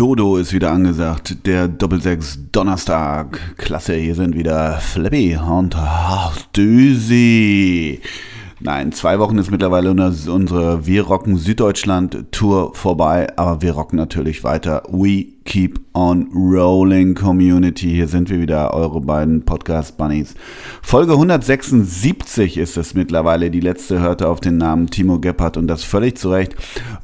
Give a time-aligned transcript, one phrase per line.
[0.00, 3.38] Dodo ist wieder angesagt, der Doppelsechs Donnerstag.
[3.58, 5.76] Klasse, hier sind wieder Flippy und
[6.56, 8.00] Düsi.
[8.62, 14.44] Nein, zwei Wochen ist mittlerweile unsere Wir rocken Süddeutschland Tour vorbei, aber wir rocken natürlich
[14.44, 14.82] weiter.
[14.90, 17.88] We keep on rolling Community.
[17.88, 20.34] Hier sind wir wieder, eure beiden Podcast Bunnies.
[20.82, 23.50] Folge 176 ist es mittlerweile.
[23.50, 26.54] Die letzte hörte auf den Namen Timo Gebhardt und das völlig zu Recht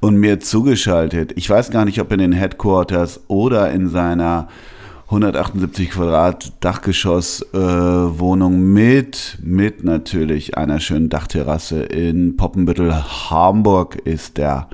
[0.01, 1.33] und mir zugeschaltet.
[1.37, 4.49] Ich weiß gar nicht, ob in den Headquarters oder in seiner
[5.09, 12.93] 178 Quadrat Dachgeschoss äh, Wohnung mit mit natürlich einer schönen Dachterrasse in Poppenbüttel
[13.31, 14.69] Hamburg ist der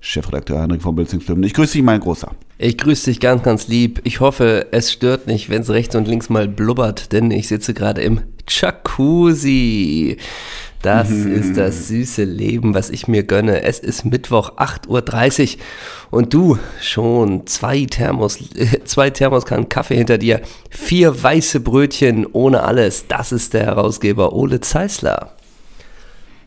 [0.00, 1.42] Chefredakteur Henrik von Bilzingfilm.
[1.42, 2.32] Ich grüße dich, mein Großer.
[2.58, 4.02] Ich grüße dich ganz, ganz lieb.
[4.04, 7.72] Ich hoffe, es stört nicht, wenn es rechts und links mal blubbert, denn ich sitze
[7.72, 10.18] gerade im Jacuzzi.
[10.82, 13.62] Das ist das süße Leben, was ich mir gönne.
[13.62, 15.62] Es ist Mittwoch, 8.30 Uhr
[16.10, 18.38] und du schon zwei Thermos,
[18.84, 23.06] zwei Thermoskannen Kaffee hinter dir, vier weiße Brötchen ohne alles.
[23.08, 25.37] Das ist der Herausgeber Ole Zeisler.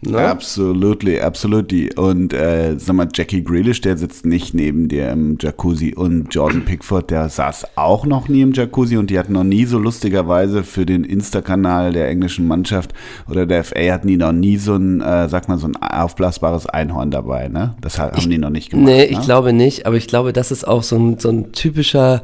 [0.04, 0.18] Ne?
[0.18, 1.94] Absolutely, absolutely.
[1.96, 5.94] Und äh, sag mal, Jackie Grealish, der sitzt nicht neben dir im Jacuzzi.
[5.96, 9.66] Und Jordan Pickford, der saß auch noch nie im Jacuzzi und die hatten noch nie
[9.66, 12.94] so lustigerweise für den Insta-Kanal der englischen Mannschaft
[13.30, 16.66] oder der FA hatten die noch nie so ein, äh, sag mal, so ein aufblasbares
[16.66, 17.76] Einhorn dabei, ne?
[17.82, 18.88] Das haben ich, die noch nicht gemacht.
[18.88, 19.06] Nee, ne?
[19.06, 22.24] ich glaube nicht, aber ich glaube, das ist auch so ein, so ein typischer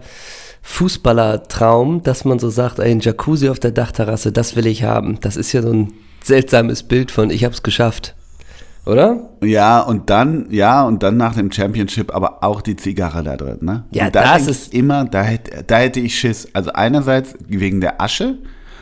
[0.64, 5.20] Fußballertraum, dass man so sagt, ein Jacuzzi auf der Dachterrasse, das will ich haben.
[5.22, 5.94] Das ist ja so ein
[6.28, 8.16] seltsames Bild von ich hab's geschafft.
[8.86, 9.30] Oder?
[9.44, 13.58] Ja, und dann, ja, und dann nach dem Championship aber auch die Zigarre da drin,
[13.59, 13.83] ne?
[13.92, 16.48] Ja, und da das ist immer, da hätte, da hätte ich Schiss.
[16.53, 18.38] Also einerseits wegen der Asche,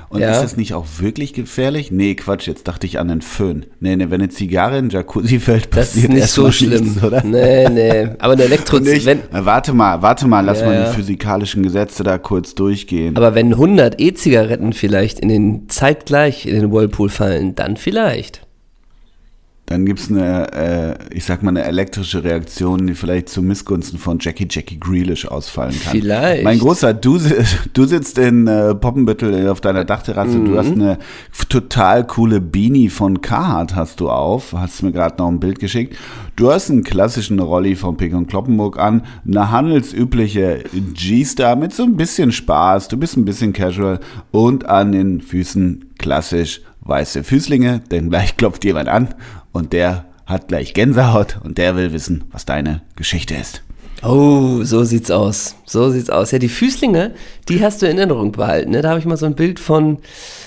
[0.09, 0.31] und ja.
[0.31, 1.91] ist das nicht auch wirklich gefährlich?
[1.91, 3.65] Nee, Quatsch, jetzt dachte ich an den Föhn.
[3.79, 7.03] Nee, nee, wenn eine Zigarre in Jacuzzi fällt, passiert das ist nicht so schlimm, nichts,
[7.03, 7.23] oder?
[7.23, 11.63] Nee, nee, aber eine Elektro wenn Warte mal, warte mal, lass ja, mal die physikalischen
[11.63, 13.15] Gesetze da kurz durchgehen.
[13.17, 18.44] Aber wenn 100 E-Zigaretten vielleicht in den zeitgleich in den Whirlpool fallen, dann vielleicht
[19.67, 23.97] dann gibt es eine, äh, ich sag mal, eine elektrische Reaktion, die vielleicht zu Missgunsten
[23.97, 25.91] von Jackie Jackie Grealish ausfallen kann.
[25.91, 26.43] Vielleicht.
[26.43, 27.19] Mein Großer, du,
[27.73, 30.45] du sitzt in äh, Poppenbüttel auf deiner Dachterrasse, mhm.
[30.45, 30.99] du hast eine
[31.49, 35.97] total coole Beanie von Carhartt hast du auf, hast mir gerade noch ein Bild geschickt.
[36.35, 41.83] Du hast einen klassischen Rolli von Pick und Kloppenburg an, eine handelsübliche G-Star mit so
[41.83, 43.99] ein bisschen Spaß, du bist ein bisschen casual
[44.31, 49.15] und an den Füßen klassisch weiße Füßlinge, denn gleich klopft jemand an
[49.55, 53.63] und der hat gleich Gänsehaut und der will wissen, was deine Geschichte ist.
[54.03, 55.55] Oh, so sieht's aus.
[55.65, 56.31] So sieht's aus.
[56.31, 57.11] Ja, die Füßlinge,
[57.49, 58.71] die hast du in Erinnerung behalten.
[58.71, 58.81] Ne?
[58.81, 59.97] Da habe ich mal so ein Bild von,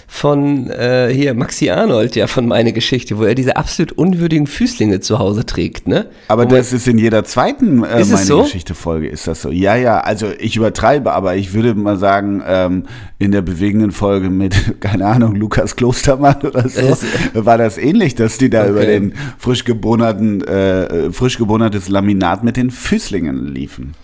[0.06, 5.00] von äh, hier Maxi Arnold, ja, von meiner Geschichte, wo er diese absolut unwürdigen Füßlinge
[5.00, 6.06] zu Hause trägt, ne?
[6.28, 8.42] Aber wo das ist in jeder zweiten äh, meine so?
[8.42, 9.50] Geschichte-Folge, ist das so.
[9.50, 12.84] Ja, ja, also ich übertreibe, aber ich würde mal sagen, ähm,
[13.18, 18.14] in der bewegenden Folge mit, keine Ahnung, Lukas Klostermann oder so, das, war das ähnlich,
[18.14, 23.94] dass die da über den frisch gebonerten, äh, frisch gebonertes Laminat mit den Füßlingen liefen.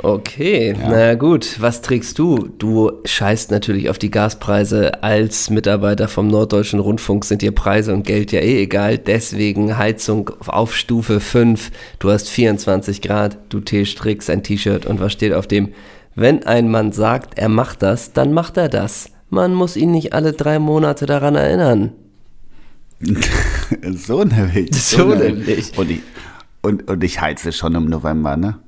[0.00, 0.88] Okay, ja.
[0.88, 1.60] na gut.
[1.60, 2.48] Was trägst du?
[2.58, 5.02] Du scheißt natürlich auf die Gaspreise.
[5.02, 8.98] Als Mitarbeiter vom Norddeutschen Rundfunk sind dir Preise und Geld ja eh egal.
[8.98, 11.70] Deswegen Heizung auf Stufe 5.
[11.98, 15.70] Du hast 24 Grad, du trägst ein T-Shirt und was steht auf dem?
[16.14, 19.10] Wenn ein Mann sagt, er macht das, dann macht er das.
[19.30, 21.92] Man muss ihn nicht alle drei Monate daran erinnern.
[23.94, 24.74] so nämlich.
[24.74, 25.76] So, so nämlich.
[25.76, 26.00] Und ich,
[26.62, 28.58] und, und ich heize schon im November, ne?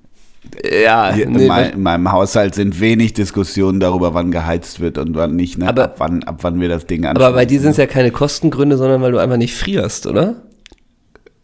[0.64, 4.96] Ja, Hier, nee, in, mein, in, meinem Haushalt sind wenig Diskussionen darüber, wann geheizt wird
[4.96, 5.68] und wann nicht, ne?
[5.68, 7.24] aber, ab, wann, ab wann wir das Ding anschauen.
[7.24, 10.36] Aber bei dir sind es ja keine Kostengründe, sondern weil du einfach nicht frierst, oder?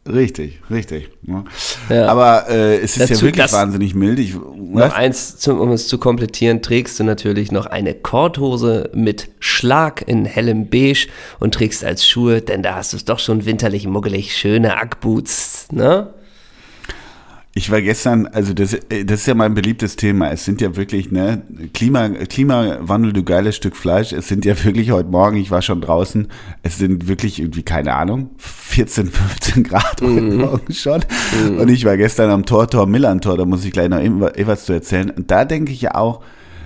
[0.09, 1.11] Richtig, richtig.
[1.89, 2.07] Ja.
[2.07, 4.19] Aber äh, es ist Dazu, ja wirklich wahnsinnig mild.
[4.19, 9.29] Ich, noch eins, zum, um es zu komplettieren, trägst du natürlich noch eine Korthose mit
[9.41, 11.09] Schlag in hellem Beige
[11.41, 15.69] und trägst als Schuhe, denn da hast du es doch schon winterlich muggelig, schöne Ackboots,
[15.73, 16.15] ne?
[17.59, 20.31] Ich war gestern, also das, äh, das ist ja mein beliebtes Thema.
[20.31, 21.43] Es sind ja wirklich, ne,
[21.73, 24.13] Klima, Klimawandel, du geiles Stück Fleisch.
[24.13, 26.29] Es sind ja wirklich heute Morgen, ich war schon draußen,
[26.63, 30.37] es sind wirklich irgendwie, keine Ahnung, 14, 15 Grad heute mhm.
[30.37, 31.03] Morgen schon.
[31.33, 31.61] Mhm.
[31.61, 34.75] Und ich war gestern am Tor, Tor, Millantor, da muss ich gleich noch etwas zu
[34.75, 35.09] erzählen.
[35.09, 36.23] Und da denke ich ja auch,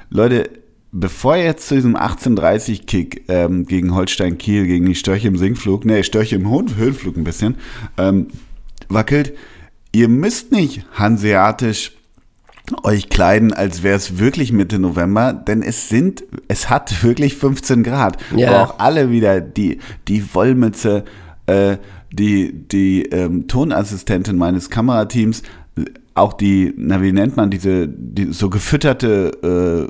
[0.09, 0.51] Leute,
[0.91, 6.03] bevor jetzt zu diesem 1830-Kick ähm, gegen Holstein Kiel, gegen die Störche im Sinkflug, ne,
[6.03, 7.59] Störche im Höhenflug ein bisschen,
[7.97, 8.27] ähm,
[8.89, 9.35] wackelt,
[9.93, 11.93] ihr müsst nicht hanseatisch
[12.85, 17.83] euch kleiden, als wäre es wirklich Mitte November, denn es sind, es hat wirklich 15
[17.83, 18.19] Grad.
[18.37, 18.51] Ja.
[18.51, 21.05] Aber auch alle wieder die, die Wollmütze,
[21.47, 21.79] äh,
[22.13, 25.43] die, die ähm, Tonassistentin meines Kamerateams
[26.15, 29.87] auch die, na wie nennt man diese, die, so gefütterte, äh,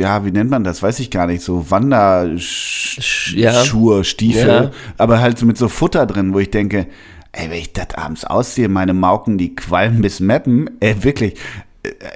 [0.00, 4.04] ja, wie nennt man das, weiß ich gar nicht, so Wanderschuhe, ja.
[4.04, 4.70] Stiefel, ja.
[4.98, 6.88] aber halt so mit so Futter drin, wo ich denke,
[7.32, 11.34] ey, wenn ich das abends ausziehe, meine Mauken, die qualmen bis Meppen, ey, wirklich,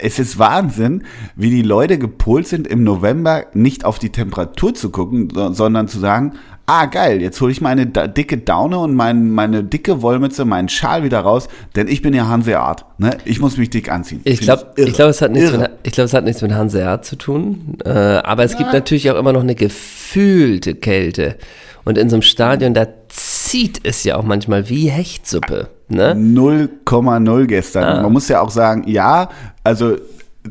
[0.00, 1.04] es ist Wahnsinn,
[1.36, 5.98] wie die Leute gepolt sind, im November nicht auf die Temperatur zu gucken, sondern zu
[5.98, 6.32] sagen,
[6.66, 11.04] ah geil, jetzt hole ich meine dicke Daune und mein, meine dicke Wollmütze, meinen Schal
[11.04, 12.84] wieder raus, denn ich bin ja Hanseat.
[12.98, 13.16] Ne?
[13.24, 14.20] Ich muss mich dick anziehen.
[14.24, 17.04] Ich glaube, ich glaub, es, hat nichts mit, ich glaub, es hat nichts mit Hanseat
[17.04, 18.58] zu tun, äh, aber es ja.
[18.58, 21.36] gibt natürlich auch immer noch eine gefühlte Kälte.
[21.84, 25.68] Und in so einem Stadion, da zieht es ja auch manchmal wie Hechtsuppe.
[25.88, 26.14] Ne?
[26.14, 27.84] 0,0 gestern.
[27.84, 28.02] Ah.
[28.02, 29.28] Man muss ja auch sagen, ja,
[29.62, 29.96] also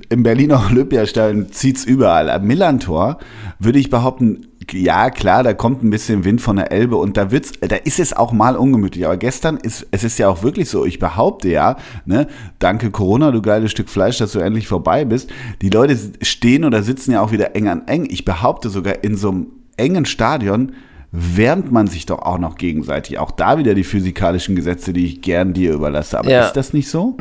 [0.10, 2.30] im Berliner Olympiastadion zieht es überall.
[2.30, 3.18] Am Millantor
[3.60, 7.32] würde ich behaupten, ja klar, da kommt ein bisschen Wind von der Elbe und da
[7.32, 9.06] wird's, da ist es auch mal ungemütlich.
[9.06, 12.28] Aber gestern ist, es ist ja auch wirklich so, ich behaupte ja, ne,
[12.60, 15.30] danke Corona, du geiles Stück Fleisch, dass du endlich vorbei bist.
[15.62, 18.08] Die Leute stehen oder sitzen ja auch wieder eng an eng.
[18.10, 19.48] Ich behaupte sogar in so einem
[19.78, 20.74] engen Stadion,
[21.12, 23.20] wärmt man sich doch auch noch gegenseitig.
[23.20, 26.18] Auch da wieder die physikalischen Gesetze, die ich gern dir überlasse.
[26.18, 26.46] Aber ja.
[26.46, 27.18] ist das nicht so?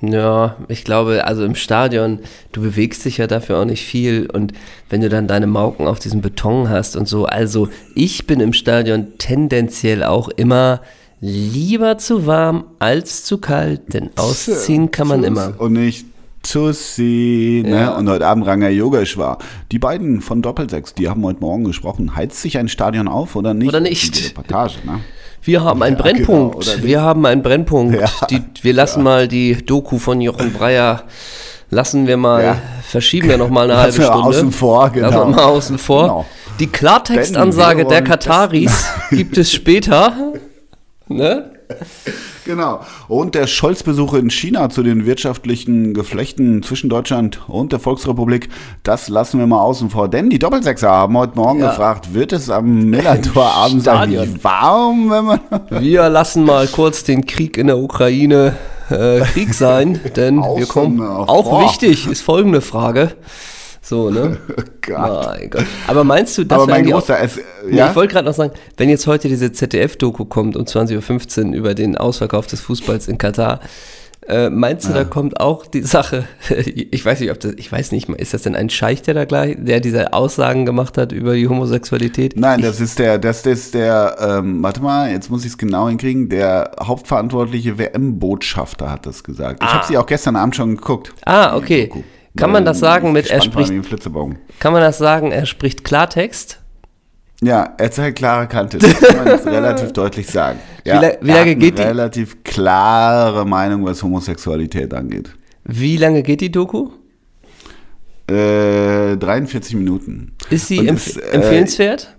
[0.00, 2.20] Ja, ich glaube, also im Stadion,
[2.52, 4.54] du bewegst dich ja dafür auch nicht viel und
[4.88, 8.54] wenn du dann deine Mauken auf diesem Beton hast und so, also ich bin im
[8.54, 10.80] Stadion tendenziell auch immer
[11.20, 15.54] lieber zu warm als zu kalt, denn ausziehen kann man immer.
[15.58, 16.06] Und nicht
[16.52, 17.80] Tussi, ne?
[17.80, 17.96] Ja.
[17.96, 19.38] Und heute Abend Ranga Yogeshwar.
[19.70, 22.16] Die beiden von Doppelsechs, die haben heute Morgen gesprochen.
[22.16, 23.68] Heizt sich ein Stadion auf oder nicht?
[23.68, 24.24] Oder nicht?
[24.24, 25.00] Reportage, ne?
[25.42, 26.64] Wir haben einen ja, Brennpunkt.
[26.64, 28.00] Genau, wir haben einen Brennpunkt.
[28.00, 29.04] Ja, die, wir lassen ja.
[29.04, 31.04] mal die Doku von Jochen Breyer,
[31.70, 34.12] lassen wir mal, verschieben wir noch mal eine halbe Stunde.
[34.12, 35.06] Außen vor, genau.
[35.08, 36.02] Lassen wir mal außen vor.
[36.02, 36.26] Genau.
[36.60, 40.12] Die Klartextansage der Kataris gibt es später.
[41.10, 41.57] Ne?
[42.44, 42.80] Genau.
[43.08, 48.48] Und der Scholz-Besuch in China zu den wirtschaftlichen Geflechten zwischen Deutschland und der Volksrepublik,
[48.82, 50.08] das lassen wir mal außen vor.
[50.08, 51.68] Denn die Doppelsechser haben heute Morgen ja.
[51.68, 55.40] gefragt, wird es am Millantor abends eigentlich warm, wenn man...
[55.68, 58.56] Wir lassen mal kurz den Krieg in der Ukraine
[58.88, 61.02] äh, Krieg sein, denn wir kommen...
[61.02, 63.12] Auch wichtig ist folgende Frage.
[63.88, 64.36] So, ne?
[64.82, 65.26] Gott.
[65.38, 65.64] Mein Gott.
[65.86, 67.42] Aber meinst du, dass Aber mein großer, es, ja?
[67.86, 71.54] nee, ich wollte gerade noch sagen, wenn jetzt heute diese ZDF-Doku kommt um 20.15 Uhr
[71.54, 73.60] über den Ausverkauf des Fußballs in Katar,
[74.26, 74.96] äh, meinst du, ja.
[74.96, 76.24] da kommt auch die Sache,
[76.66, 79.24] ich weiß nicht, ob das, ich weiß nicht, ist das denn ein Scheich, der da
[79.24, 82.34] gleich, der diese Aussagen gemacht hat über die Homosexualität?
[82.36, 85.88] Nein, das ist der, das ist der, ähm, warte mal, jetzt muss ich es genau
[85.88, 89.62] hinkriegen, der hauptverantwortliche WM-Botschafter hat das gesagt.
[89.62, 89.74] Ich ah.
[89.76, 91.14] habe sie auch gestern Abend schon geguckt.
[91.24, 91.90] Ah, okay.
[92.38, 93.72] Kann man das sagen mit er spricht
[94.60, 96.60] Kann man das sagen, er spricht Klartext?
[97.42, 98.78] Ja, er zeigt klare Kante.
[98.88, 100.58] Das kann man relativ deutlich sagen.
[100.84, 101.82] Ja, wie, wie lange geht die?
[101.82, 105.30] Relativ klare Meinung, was Homosexualität angeht.
[105.64, 106.90] Wie lange geht die Doku?
[108.28, 110.32] Äh, 43 Minuten.
[110.50, 112.16] Ist sie empf ist, äh, empfehlenswert?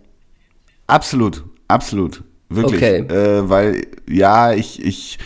[0.88, 2.24] Absolut, absolut.
[2.50, 2.82] Wirklich.
[2.82, 2.98] Okay.
[3.14, 5.20] Äh, weil, ja, ich, ich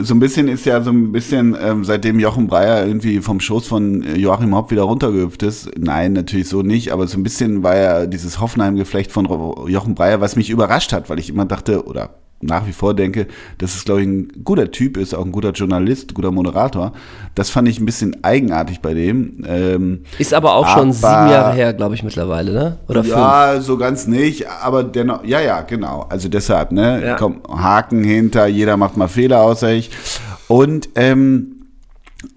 [0.00, 3.66] so ein bisschen ist ja so ein bisschen, ähm, seitdem Jochen Breyer irgendwie vom Schoß
[3.66, 7.76] von Joachim Hopp wieder runtergehüpft ist, nein, natürlich so nicht, aber so ein bisschen war
[7.76, 9.26] ja dieses Hoffenheim-Geflecht von
[9.68, 13.26] Jochen Breyer, was mich überrascht hat, weil ich immer dachte, oder nach wie vor denke,
[13.58, 16.92] dass es, glaube ich, ein guter Typ ist, auch ein guter Journalist, guter Moderator.
[17.34, 19.44] Das fand ich ein bisschen eigenartig bei dem.
[19.46, 22.78] Ähm, ist aber auch aber, schon sieben Jahre her, glaube ich, mittlerweile, ne?
[22.88, 23.64] Oder ja, fünf?
[23.64, 26.06] so ganz nicht, aber dennoch, ja, ja, genau.
[26.08, 27.04] Also deshalb, ne?
[27.04, 27.16] Ja.
[27.16, 29.90] Komm, Haken hinter, jeder macht mal Fehler außer ich.
[30.46, 31.58] Und ähm,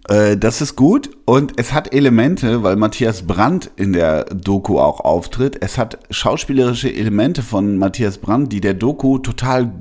[0.07, 4.99] äh, das ist gut und es hat Elemente, weil Matthias Brandt in der Doku auch
[4.99, 5.57] auftritt.
[5.61, 9.71] Es hat schauspielerische Elemente von Matthias Brandt, die der Doku total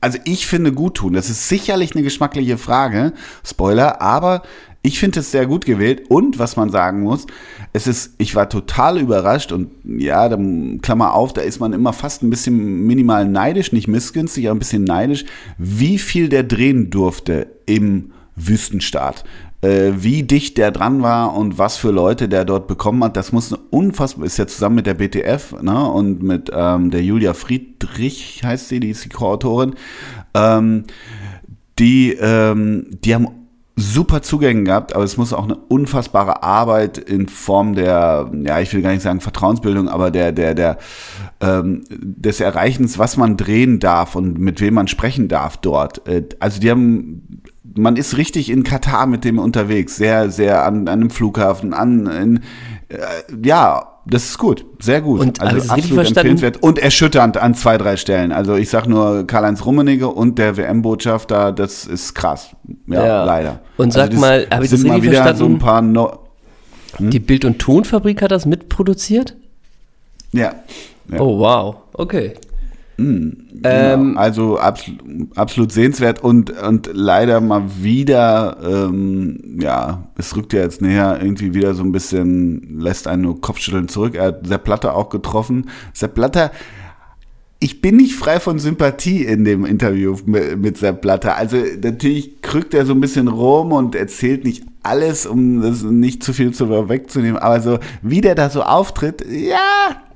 [0.00, 1.12] also ich finde gut tun.
[1.12, 3.12] Das ist sicherlich eine geschmackliche Frage,
[3.44, 4.42] Spoiler, aber
[4.82, 6.04] ich finde es sehr gut gewählt.
[6.08, 7.26] Und was man sagen muss,
[7.72, 11.92] es ist, ich war total überrascht und ja, dann, Klammer auf, da ist man immer
[11.92, 15.24] fast ein bisschen minimal neidisch, nicht missgünstig, aber ein bisschen neidisch,
[15.58, 19.24] wie viel der drehen durfte im Wüstenstaat
[19.60, 23.16] wie dicht der dran war und was für Leute der dort bekommen hat.
[23.16, 27.02] Das muss eine unfassbar, ist ja zusammen mit der BTF ne, und mit ähm, der
[27.02, 29.74] Julia Friedrich, heißt sie, die ist die Co-Autorin.
[30.34, 30.84] Ähm,
[31.78, 33.28] die, ähm, die haben
[33.78, 38.74] super Zugänge gehabt, aber es muss auch eine unfassbare Arbeit in Form der, ja, ich
[38.74, 40.78] will gar nicht sagen Vertrauensbildung, aber der, der, der,
[41.40, 46.06] ähm, des Erreichens, was man drehen darf und mit wem man sprechen darf dort.
[46.08, 47.42] Äh, also die haben
[47.76, 52.06] man ist richtig in Katar mit dem unterwegs, sehr, sehr an, an einem Flughafen, an,
[52.06, 52.36] in,
[52.88, 52.96] äh,
[53.44, 55.20] ja, das ist gut, sehr gut.
[55.20, 56.18] Und, also absolut verstanden?
[56.30, 58.32] empfehlenswert und erschütternd an zwei, drei Stellen.
[58.32, 62.48] Also ich sag nur Karl-Heinz Rummenigge und der WM-Botschafter, das ist krass.
[62.86, 63.24] Ja, Ja.
[63.24, 63.60] leider.
[63.76, 65.54] Und sag das mal, hab ich das mal richtig so verstanden?
[65.54, 66.18] ein paar no
[66.98, 69.36] Die Bild- und Tonfabrik hat das mitproduziert?
[70.32, 70.54] ja.
[71.12, 71.20] ja.
[71.20, 71.76] Oh, wow.
[71.92, 72.34] Okay.
[72.98, 73.36] Genau.
[73.62, 75.00] Ähm, also absolut,
[75.36, 81.54] absolut sehenswert und, und leider mal wieder, ähm, ja, es rückt ja jetzt näher, irgendwie
[81.54, 84.16] wieder so ein bisschen, lässt einen nur Kopfschütteln zurück.
[84.16, 85.70] Er hat Sepp Blatter auch getroffen.
[85.92, 86.50] Sepp Blatter,
[87.60, 91.36] ich bin nicht frei von Sympathie in dem Interview mit, mit Sepp Blatter.
[91.36, 96.24] Also natürlich krückt er so ein bisschen rum und erzählt nicht alles, um das nicht
[96.24, 100.07] zu viel zu wegzunehmen, aber so, wie der da so auftritt, ja,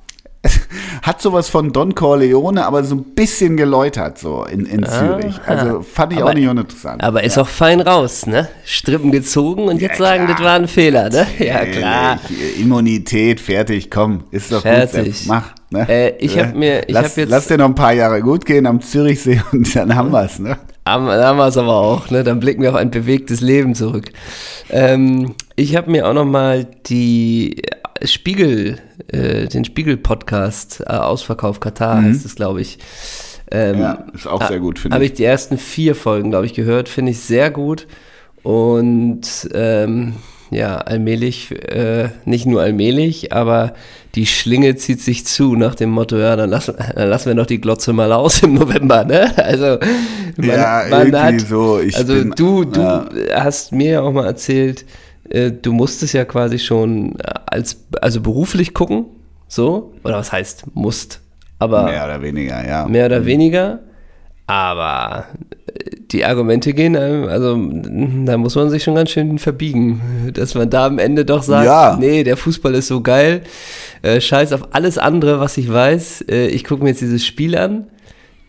[1.03, 5.41] hat sowas von Don Corleone, aber so ein bisschen geläutert so in, in Zürich.
[5.47, 7.03] Also fand ich Aber- auch nicht uninteressant.
[7.03, 8.49] aber ist auch fein raus, ne?
[8.65, 11.27] Strippen gezogen und jetzt Ja, sagen, das war ein Fehler, ne?
[11.39, 12.19] Ja, klar.
[12.61, 15.21] Immunität, fertig, komm, ist doch Fertig.
[15.21, 15.45] gut, mach.
[15.71, 15.89] Ne?
[15.89, 18.45] Äh, ich hab mir- ich lass, hab jetzt- lass dir noch ein paar Jahre gut
[18.45, 20.59] gehen am Zürichsee und dann haben wir's, ne?
[20.85, 22.25] Haben, haben wir es aber auch, ne?
[22.25, 24.11] Dann blicken wir auf ein bewegtes Leben zurück.
[24.71, 27.63] Ähm, ich habe mir auch noch mal die
[28.05, 28.79] Spiegel,
[29.09, 32.79] äh, den Spiegel-Podcast äh, Ausverkauf Katar heißt es, glaube ich.
[33.51, 35.13] Ähm, Ja, ist auch sehr gut, finde Habe ich.
[35.13, 36.89] ich die ersten vier Folgen, glaube ich, gehört.
[36.89, 37.87] Finde ich sehr gut.
[38.43, 40.15] Und ähm,
[40.51, 43.75] ja, allmählich, äh, nicht nur allmählich, aber
[44.15, 47.47] die Schlinge zieht sich zu nach dem Motto, ja, dann lassen, dann lassen wir doch
[47.47, 49.33] die Glotze mal aus im November, ne?
[49.39, 49.79] Also,
[50.37, 53.09] man, Ja, irgendwie so, ich also bin- du, du ja.
[53.35, 54.85] hast mir ja auch mal erzählt,
[55.33, 59.07] äh, du musstest ja quasi schon äh, als, also beruflich gucken,
[59.49, 61.21] so, oder was heißt musst,
[61.59, 62.87] aber Mehr oder weniger, ja.
[62.87, 63.81] mehr oder weniger.
[64.47, 65.27] Aber
[65.67, 67.55] äh, die Argumente gehen, einem- also
[68.27, 70.01] da muss man sich schon ganz schön verbiegen,
[70.35, 71.97] dass man da am Ende doch sagt, Ja.
[71.99, 73.43] nee, der Fußball ist so geil,
[74.03, 77.57] äh, scheiß auf alles andere, was ich weiß, äh, ich gucke mir jetzt dieses Spiel
[77.57, 77.87] an.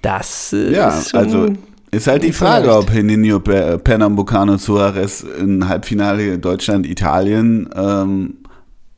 [0.01, 1.47] Das äh, Ja, ist schon, also
[1.93, 8.37] ist halt die Frage, ob Heninho Pe- Pernambucano Suarez in Halbfinale Deutschland-Italien ähm,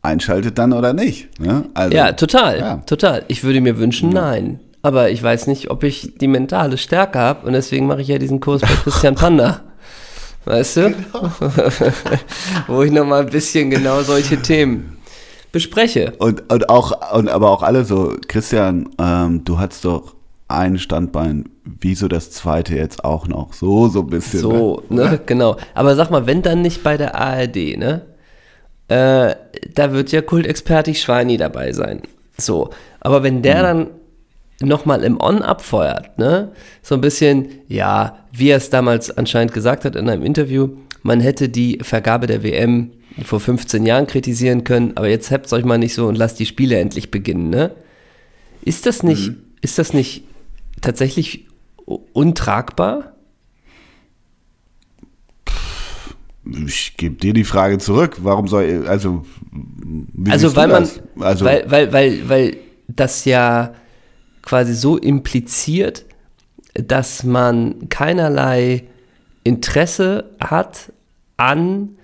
[0.01, 1.39] einschaltet dann oder nicht.
[1.39, 1.65] Ne?
[1.73, 2.75] Also, ja, total, ja.
[2.85, 3.23] total.
[3.27, 4.59] Ich würde mir wünschen, nein.
[4.81, 8.19] Aber ich weiß nicht, ob ich die mentale Stärke habe und deswegen mache ich ja
[8.19, 9.61] diesen Kurs bei Christian Panda.
[10.45, 10.93] Weißt du?
[12.67, 14.97] Wo ich nochmal ein bisschen genau solche Themen
[15.51, 16.13] bespreche.
[16.19, 20.13] Und, und auch, und aber auch alle so, Christian, ähm, du hattest doch
[20.47, 23.53] ein Standbein, wieso das zweite jetzt auch noch?
[23.53, 24.41] So, so ein bisschen.
[24.41, 25.57] So, ne, genau.
[25.73, 28.01] Aber sag mal, wenn dann nicht bei der ARD, ne?
[28.87, 29.35] Äh,
[29.73, 32.03] da wird ja Kultexperte Schweini dabei sein.
[32.37, 32.69] So.
[32.99, 33.87] Aber wenn der dann
[34.61, 36.51] nochmal im On abfeuert, ne?
[36.83, 40.69] So ein bisschen, ja, wie er es damals anscheinend gesagt hat in einem Interview,
[41.01, 42.91] man hätte die Vergabe der WM
[43.23, 46.45] vor 15 Jahren kritisieren können, aber jetzt habt's euch mal nicht so und lasst die
[46.45, 47.71] Spiele endlich beginnen, ne?
[48.63, 50.23] Ist das nicht, ist das nicht
[50.81, 51.47] tatsächlich
[51.85, 53.13] untragbar?
[56.67, 58.17] Ich gebe dir die Frage zurück.
[58.21, 59.25] Warum soll ich, also,
[60.29, 61.01] Also weil man, das?
[61.19, 63.73] also, weil, weil, weil, weil das ja
[64.43, 66.05] quasi so impliziert,
[66.75, 68.83] dass man keinerlei
[69.43, 70.91] Interesse hat
[71.37, 71.97] an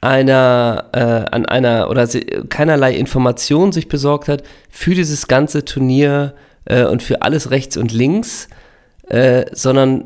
[0.00, 2.06] einer, äh, an einer oder
[2.48, 6.34] keinerlei Information sich besorgt hat für dieses ganze Turnier
[6.68, 8.48] äh, und für alles rechts und links,
[9.08, 10.04] äh, sondern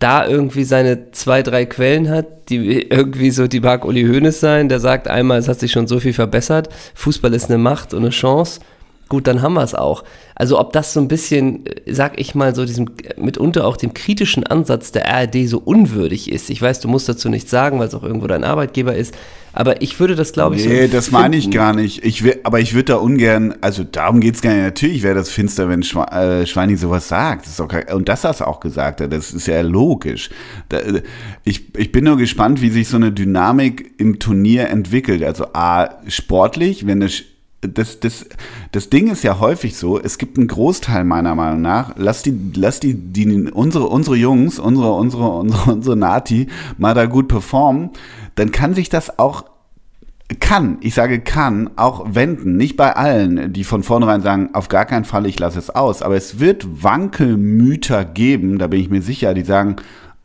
[0.00, 4.68] da irgendwie seine zwei, drei Quellen hat, die irgendwie so, die mag Uli Hoeneß sein,
[4.68, 8.02] der sagt einmal, es hat sich schon so viel verbessert, Fußball ist eine Macht und
[8.02, 8.60] eine Chance,
[9.08, 10.02] gut, dann haben wir es auch.
[10.34, 13.94] Also ob das so ein bisschen, äh, sag ich mal, so diesem, mitunter auch dem
[13.94, 16.50] kritischen Ansatz der ARD so unwürdig ist.
[16.50, 19.14] Ich weiß, du musst dazu nichts sagen, weil es auch irgendwo dein Arbeitgeber ist,
[19.56, 22.04] aber ich würde das, glaube ich, so Nee, das meine ich gar nicht.
[22.04, 24.62] Ich will, aber ich würde da ungern, also darum geht's gar nicht.
[24.62, 27.46] Natürlich wäre das finster, wenn Schwe äh, Schweini sowas sagt.
[27.46, 30.28] Das kein- und dass er es auch gesagt das ist ja logisch.
[30.68, 31.02] Da, äh,
[31.44, 35.24] ich, ich bin nur gespannt, wie sich so eine Dynamik im Turnier entwickelt.
[35.24, 37.24] Also A, sportlich, wenn es
[37.68, 38.26] das, das,
[38.72, 42.36] das Ding ist ja häufig so, es gibt einen Großteil meiner Meinung nach, lass die,
[42.54, 47.90] lass die, die unsere, unsere Jungs, unsere, unsere, unsere, unsere Nati mal da gut performen,
[48.34, 49.44] dann kann sich das auch
[50.40, 52.56] kann, ich sage kann, auch wenden.
[52.56, 56.02] Nicht bei allen, die von vornherein sagen, auf gar keinen Fall, ich lasse es aus.
[56.02, 59.76] Aber es wird Wankelmüter geben, da bin ich mir sicher, die sagen,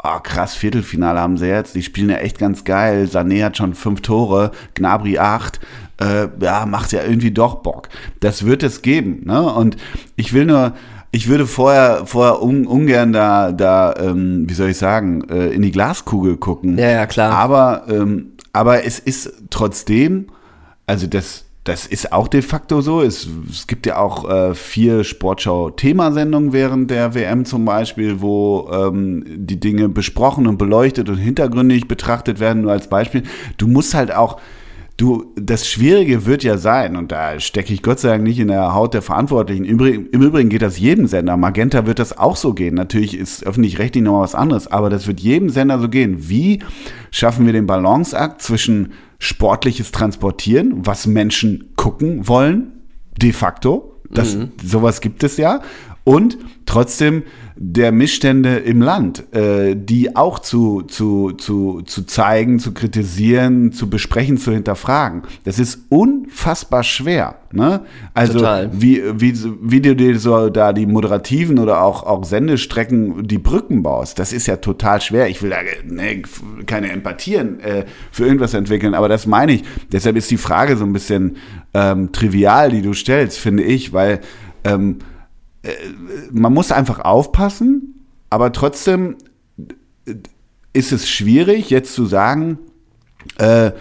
[0.03, 3.07] oh krass, Viertelfinale haben sie jetzt, die spielen ja echt ganz geil.
[3.11, 5.59] Sané hat schon fünf Tore, Gnabry acht.
[6.01, 7.89] Äh, ja, macht ja irgendwie doch Bock.
[8.19, 9.21] Das wird es geben.
[9.25, 9.41] Ne?
[9.41, 9.77] Und
[10.15, 10.73] ich will nur,
[11.11, 15.61] ich würde vorher, vorher un, ungern da, da ähm, wie soll ich sagen, äh, in
[15.61, 16.77] die Glaskugel gucken.
[16.77, 17.33] Ja, ja, klar.
[17.33, 20.27] Aber, ähm, aber es ist trotzdem,
[20.87, 23.01] also das, das ist auch de facto so.
[23.01, 29.23] Es, es gibt ja auch äh, vier Sportschau-Themasendungen während der WM zum Beispiel, wo ähm,
[29.27, 33.21] die Dinge besprochen und beleuchtet und hintergründig betrachtet werden, nur als Beispiel.
[33.57, 34.39] Du musst halt auch,
[35.01, 38.49] du, das Schwierige wird ja sein, und da stecke ich Gott sei Dank nicht in
[38.49, 39.65] der Haut der Verantwortlichen.
[39.65, 41.37] Im Übrigen, Im Übrigen geht das jedem Sender.
[41.37, 42.75] Magenta wird das auch so gehen.
[42.75, 46.29] Natürlich ist öffentlich-rechtlich nochmal was anderes, aber das wird jedem Sender so gehen.
[46.29, 46.59] Wie
[47.09, 52.71] schaffen wir den Balanceakt zwischen sportliches Transportieren, was Menschen gucken wollen,
[53.21, 54.01] de facto.
[54.09, 54.51] Das, mhm.
[54.63, 55.61] Sowas gibt es ja.
[56.03, 57.23] Und trotzdem
[57.63, 63.87] der Missstände im Land, äh, die auch zu, zu, zu, zu zeigen, zu kritisieren, zu
[63.87, 65.21] besprechen, zu hinterfragen.
[65.43, 67.35] Das ist unfassbar schwer.
[67.51, 67.81] Ne?
[68.15, 68.71] Also Total.
[68.73, 73.83] Wie, wie, wie du dir so da die moderativen oder auch, auch Sendestrecken, die Brücken
[73.83, 75.27] baust, das ist ja total schwer.
[75.27, 76.23] Ich will da ne,
[76.65, 79.63] keine Empathien äh, für irgendwas entwickeln, aber das meine ich.
[79.91, 81.37] Deshalb ist die Frage so ein bisschen
[81.75, 84.21] ähm, trivial, die du stellst, finde ich, weil
[84.63, 84.97] ähm,
[86.31, 89.17] man muss einfach aufpassen, aber trotzdem
[90.73, 92.59] ist es schwierig, jetzt zu sagen,
[93.37, 93.71] äh,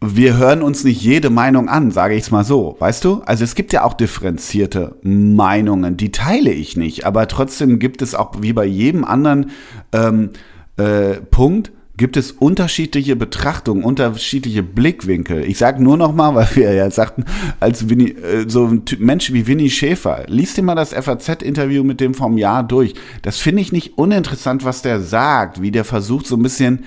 [0.00, 3.22] wir hören uns nicht jede Meinung an, sage ich es mal so, weißt du?
[3.26, 8.14] Also es gibt ja auch differenzierte Meinungen, die teile ich nicht, aber trotzdem gibt es
[8.14, 9.50] auch wie bei jedem anderen
[9.92, 10.30] ähm,
[10.76, 15.44] äh, Punkt gibt es unterschiedliche Betrachtungen, unterschiedliche Blickwinkel.
[15.44, 17.24] Ich sage nur noch mal, weil wir ja sagten,
[17.60, 22.00] als Winnie, äh, so ein Mensch wie Winnie Schäfer, liest dir mal das FAZ-Interview mit
[22.00, 22.94] dem vom Jahr durch.
[23.20, 26.84] Das finde ich nicht uninteressant, was der sagt, wie der versucht so ein bisschen,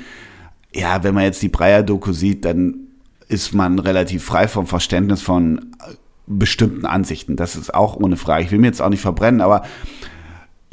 [0.74, 2.88] ja, wenn man jetzt die Breyer-Doku sieht, dann
[3.28, 5.94] ist man relativ frei vom Verständnis von äh,
[6.26, 7.36] bestimmten Ansichten.
[7.36, 8.46] Das ist auch ohne Frage.
[8.46, 9.64] Ich will mir jetzt auch nicht verbrennen, aber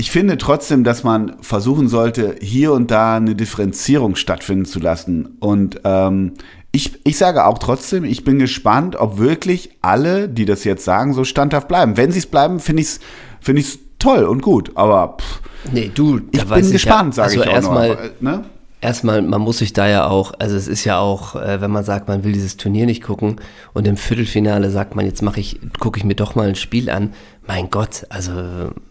[0.00, 5.36] ich finde trotzdem, dass man versuchen sollte, hier und da eine Differenzierung stattfinden zu lassen.
[5.40, 6.34] Und ähm,
[6.70, 11.14] ich, ich sage auch trotzdem, ich bin gespannt, ob wirklich alle, die das jetzt sagen,
[11.14, 11.96] so standhaft bleiben.
[11.96, 13.00] Wenn sie es bleiben, finde ich es
[13.40, 14.70] find ich's toll und gut.
[14.76, 15.40] Aber pff,
[15.72, 18.10] nee, du, ich bin gespannt, ja, sage also ich auch erstmal.
[18.20, 18.44] Ne?
[18.80, 21.82] Erstmal, man muss sich da ja auch, also es ist ja auch, äh, wenn man
[21.82, 23.40] sagt, man will dieses Turnier nicht gucken
[23.74, 26.88] und im Viertelfinale sagt man, jetzt mache ich, gucke ich mir doch mal ein Spiel
[26.88, 27.12] an.
[27.44, 28.32] Mein Gott, also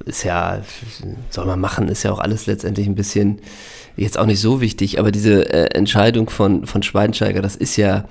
[0.03, 0.59] ist ja,
[1.29, 3.39] soll man machen, ist ja auch alles letztendlich ein bisschen
[3.95, 8.05] jetzt auch nicht so wichtig, aber diese äh, Entscheidung von, von Schweinsteiger, das ist ja,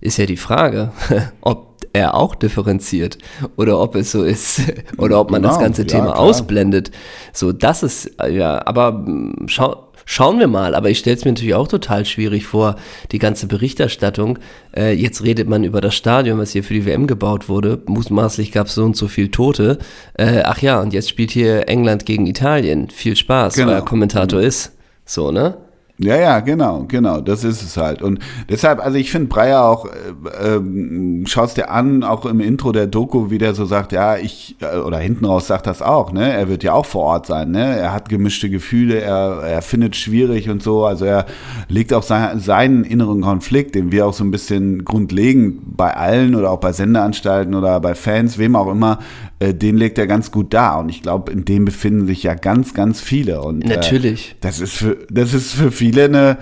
[0.00, 0.92] ist ja die Frage,
[1.40, 3.18] ob er auch differenziert
[3.56, 4.60] oder ob es so ist
[4.98, 6.18] oder ob man genau, das ganze ja, Thema klar.
[6.18, 6.90] ausblendet.
[7.32, 9.04] So, das ist ja, aber
[9.46, 12.76] schau, Schauen wir mal, aber ich stelle es mir natürlich auch total schwierig vor,
[13.10, 14.38] die ganze Berichterstattung.
[14.74, 17.82] Äh, jetzt redet man über das Stadion, was hier für die WM gebaut wurde.
[17.86, 19.78] Mutmaßlich gab es so und so viel Tote.
[20.14, 22.88] Äh, ach ja, und jetzt spielt hier England gegen Italien.
[22.88, 23.66] Viel Spaß, genau.
[23.66, 24.46] weil er Kommentator mhm.
[24.46, 24.76] ist.
[25.04, 25.56] So, ne?
[25.98, 28.02] Ja, ja, genau, genau, das ist es halt.
[28.02, 28.18] Und
[28.50, 32.86] deshalb, also ich finde Breyer auch, äh, äh, schaust dir an, auch im Intro der
[32.86, 36.30] Doku, wie der so sagt, ja, ich, äh, oder hinten raus sagt das auch, ne?
[36.34, 37.78] Er wird ja auch vor Ort sein, ne?
[37.78, 40.84] Er hat gemischte Gefühle, er, er findet schwierig und so.
[40.84, 41.24] Also er
[41.68, 46.34] legt auch sein, seinen inneren Konflikt, den wir auch so ein bisschen grundlegend bei allen
[46.34, 48.98] oder auch bei Sendeanstalten oder bei Fans, wem auch immer,
[49.38, 50.78] äh, den legt er ganz gut dar.
[50.78, 53.40] Und ich glaube, in dem befinden sich ja ganz, ganz viele.
[53.40, 54.36] Und, äh, Natürlich.
[54.42, 56.38] Das ist für, das ist für viele eine,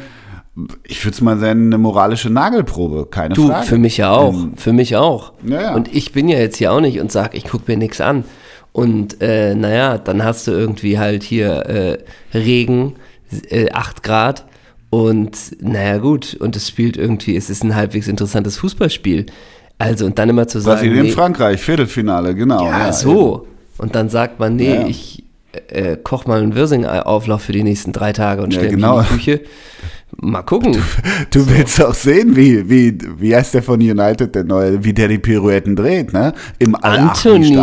[0.85, 3.66] ich würde es mal sagen, eine moralische Nagelprobe, keine du, Frage.
[3.66, 5.33] Für mich ja auch, ähm, für mich auch.
[5.44, 5.74] Ja.
[5.74, 8.24] Und ich bin ja jetzt hier auch nicht und sage, ich gucke mir nichts an.
[8.72, 11.98] Und äh, naja, dann hast du irgendwie halt hier äh,
[12.37, 12.94] Regen,
[13.48, 14.46] äh, 8 Grad
[14.90, 19.26] und naja gut, und es spielt irgendwie, es ist ein halbwegs interessantes Fußballspiel.
[19.76, 20.76] Also und dann immer zu sagen.
[20.76, 22.64] Brasilien, nee, Frankreich, Viertelfinale, genau.
[22.64, 23.42] Ja, ja so.
[23.42, 23.54] Eben.
[23.78, 24.87] Und dann sagt man, nee, ja.
[24.87, 25.23] ich
[25.69, 28.99] äh, koch mal einen Wirsing-Auflauf für die nächsten drei Tage und stelle genau.
[28.99, 29.40] mich in die Küche.
[30.17, 30.73] Mal gucken.
[30.73, 30.81] Du,
[31.31, 31.51] du so.
[31.51, 35.19] willst auch sehen, wie, wie, wie heißt der von United, der neue, wie der die
[35.19, 36.33] Pirouetten dreht, ne?
[36.59, 37.57] Im Anthony.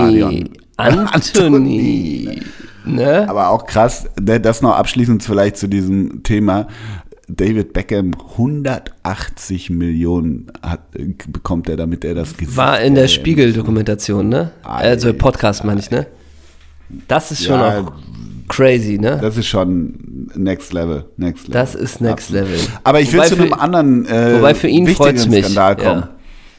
[0.78, 2.42] Anthony.
[2.84, 3.30] Ne?
[3.30, 6.68] Aber auch krass, ne, das noch abschließend vielleicht zu diesem Thema.
[7.28, 10.82] David Beckham 180 Millionen hat,
[11.28, 14.52] bekommt er, damit er das gesehen War in der Spiegel-Dokumentation, ne?
[14.64, 16.08] Also Podcast meine ich, ne?
[17.08, 17.94] Das ist schon ja, auch
[18.48, 19.18] crazy, ne?
[19.22, 21.06] Das ist schon Next Level.
[21.18, 21.62] Next Level.
[21.62, 22.50] Das ist Next Absolut.
[22.50, 22.60] Level.
[22.84, 25.46] Aber ich will zu einem anderen äh, wobei für ihn wichtigen mich.
[25.46, 26.04] Skandal kommen.
[26.04, 26.10] Ja.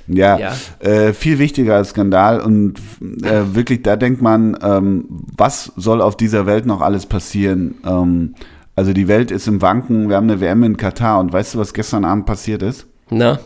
[0.08, 0.52] Ja, ja.
[0.80, 2.78] Äh, viel wichtiger als Skandal und
[3.22, 7.76] äh, wirklich, da denkt man, ähm, was soll auf dieser Welt noch alles passieren?
[7.86, 8.34] Ähm,
[8.74, 11.58] also die Welt ist im Wanken, wir haben eine WM in Katar und weißt du,
[11.58, 12.86] was gestern Abend passiert ist?
[13.10, 13.38] Na?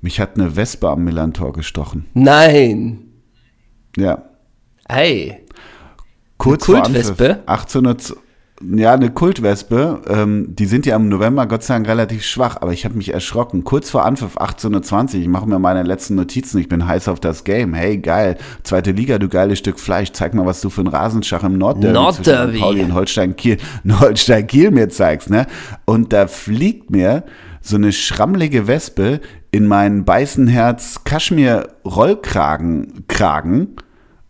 [0.00, 2.06] Mich hat eine Wespe am Millantor gestochen.
[2.12, 2.98] Nein!
[3.96, 4.24] Ja.
[4.92, 5.38] Hey!
[6.36, 8.14] Kurz vor Anpfiff, 1800,
[8.76, 10.02] ja, eine Kultwespe.
[10.06, 13.14] Ähm, die sind ja im November Gott sei Dank relativ schwach, aber ich habe mich
[13.14, 13.64] erschrocken.
[13.64, 17.20] Kurz vor Anpfiff 18.20 Uhr, ich mache mir meine letzten Notizen, ich bin heiß auf
[17.20, 17.72] das Game.
[17.72, 18.36] Hey, geil.
[18.64, 20.12] Zweite Liga, du geiles Stück Fleisch.
[20.12, 22.58] Zeig mal, was du für ein Rasenschach im Nordderby, Nordderby.
[22.58, 23.56] Pauli und Holstein Kiel,
[24.00, 25.46] Holstein Kiel mir zeigst, ne?
[25.86, 27.24] Und da fliegt mir
[27.62, 29.20] so eine schrammlige Wespe
[29.52, 33.76] in meinen Beißenherz Kaschmir Rollkragen Kragen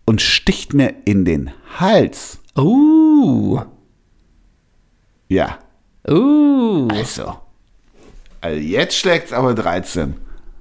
[0.04, 2.38] und sticht mir in den Hals.
[2.56, 3.60] Uh.
[5.28, 5.58] Ja.
[6.08, 6.88] Uh.
[6.92, 7.36] Also.
[8.40, 10.14] Also jetzt schlägt's aber 13.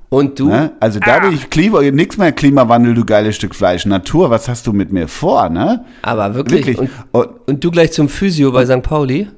[0.09, 0.49] Und du?
[0.49, 0.73] Ne?
[0.81, 3.85] Also da bin ich Klima, nix mehr Klimawandel, du geiles Stück Fleisch.
[3.85, 5.85] Natur, was hast du mit mir vor, ne?
[6.01, 6.67] Aber wirklich.
[6.67, 6.79] Wirklich.
[6.79, 8.81] Und, Und, und du gleich zum Physio bei St.
[8.81, 9.29] Pauli?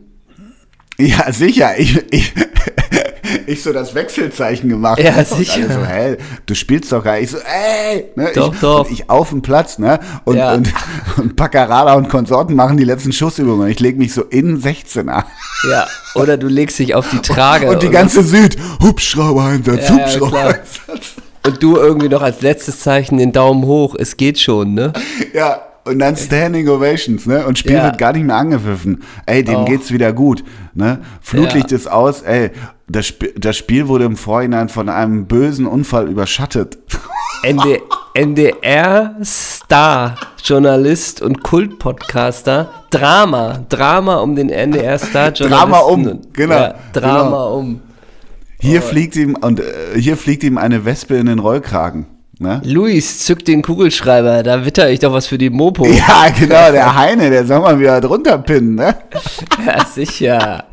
[0.97, 1.77] ja, sicher.
[1.77, 2.33] Ich, ich,
[3.47, 4.99] ich so das Wechselzeichen gemacht.
[4.99, 5.67] Ja, Und sicher.
[5.69, 7.23] so, hä, du spielst doch gar nicht.
[7.25, 8.05] Ich so, ey!
[8.15, 8.31] Ne?
[8.35, 8.85] Doch, ich, doch.
[8.85, 9.99] Und ich auf dem Platz, ne?
[10.25, 10.53] Und, Ja.
[10.53, 10.71] und,
[11.17, 13.67] und Paccarada und Konsorten machen die letzten Schussübungen.
[13.69, 15.23] Ich lege mich so in 16 an.
[15.69, 15.87] Ja.
[16.15, 17.69] Oder du legst dich auf die Trage.
[17.69, 21.13] Und die ganze Süd, Hubschrauber-Einsatz, Ja, ja, Hubschrauber-Einsatz.
[21.45, 23.95] und du irgendwie noch als letztes Zeichen den Daumen hoch.
[23.97, 24.93] Es geht schon, ne?
[25.33, 27.45] Ja, und dann Standing Ovations, ne?
[27.45, 27.83] Und Spiel Ja.
[27.83, 29.03] wird gar nicht mehr angepfiffen.
[29.25, 29.65] Ey, dem Oh.
[29.65, 30.43] geht's wieder gut,
[30.73, 30.99] ne?
[31.21, 31.77] Flutlicht Ja.
[31.77, 32.51] ist aus, ey.
[32.87, 36.77] Das, Sp das Spiel wurde im Vorhinein von einem bösen Unfall überschattet.
[37.45, 37.81] ND
[38.15, 42.69] NDR-Star, Journalist und Kultpodcaster.
[42.91, 43.65] Drama.
[43.69, 45.49] Drama um den NDR-Star-Journalisten.
[45.49, 47.57] Drama um, genau, Ja, Drama genau.
[47.57, 47.79] um.
[48.59, 49.63] Hier fliegt ihm, und äh,
[49.95, 52.05] hier fliegt ihm eine Wespe in den Rollkragen.
[52.43, 52.61] Ne?
[52.65, 55.85] Luis, zück den Kugelschreiber, da witter ich doch was für die Mopo.
[55.93, 58.95] Ja, genau, der Heine, der soll mal wieder drunter pinnen, ne?
[59.65, 60.65] Ja, sicher.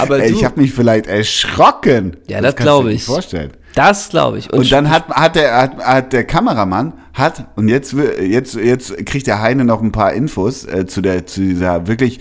[0.00, 2.16] Aber Ey, du, ich habe mich vielleicht erschrocken.
[2.26, 3.04] Ja, das kannst du glaub dir ich.
[3.04, 3.52] vorstellen.
[3.74, 4.52] das glaube ich.
[4.52, 9.28] Und dann hat, hat, der, hat, hat der Kameramann, hat, und jetzt, jetzt, jetzt kriegt
[9.28, 12.18] der Heine noch ein paar Infos äh, zu, der, zu dieser wirklich,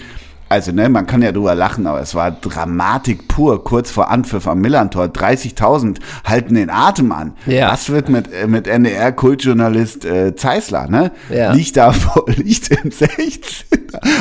[0.50, 4.48] also ne, man kann ja drüber lachen, aber es war Dramatik pur, kurz vor Anpfiff
[4.48, 5.06] am Millantor.
[5.06, 7.34] 30.000 halten den Atem an.
[7.46, 7.72] Ja.
[7.72, 11.12] Was wird mit, äh, mit NDR-Kultjournalist äh, Zeisler, ne?
[11.30, 11.52] Ja.
[11.54, 13.42] Liegt da, vor- liegt im 16.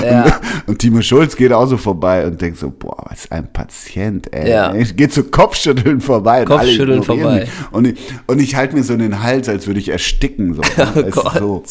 [0.04, 0.24] Ja.
[0.24, 0.32] Und,
[0.66, 4.50] und Timo Schulz geht auch so vorbei und denkt so, boah, was ein Patient, ey.
[4.50, 4.72] Ja.
[4.72, 6.44] Geht so Kopfschütteln vorbei.
[6.44, 7.40] Kopfschütteln vorbei.
[7.40, 7.48] mich.
[7.72, 10.54] Und ich, und ich halte mir so in den Hals, als würde ich ersticken.
[10.54, 10.62] So?
[10.96, 11.38] Oh Gott.
[11.38, 11.62] so.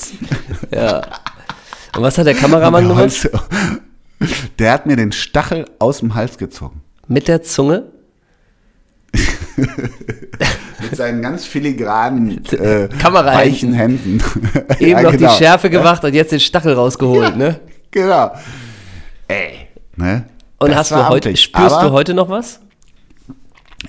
[0.73, 0.97] Ja.
[1.95, 3.29] Und was hat der Kameramann gemacht?
[4.59, 6.81] Der hat mir den Stachel aus dem Hals gezogen.
[7.07, 7.91] Mit der Zunge?
[9.57, 14.21] Mit seinen ganz filigranen, äh, weichen Händen.
[14.79, 15.31] Eben Ja, noch genau.
[15.31, 17.59] die Schärfe gemacht und jetzt den Stachel rausgeholt, ne?
[17.91, 18.31] Genau.
[19.27, 19.67] Ey.
[19.95, 20.25] Ne?
[20.57, 21.43] Und Das hast du heute, amtlich.
[21.43, 22.59] spürst Aber du heute noch was?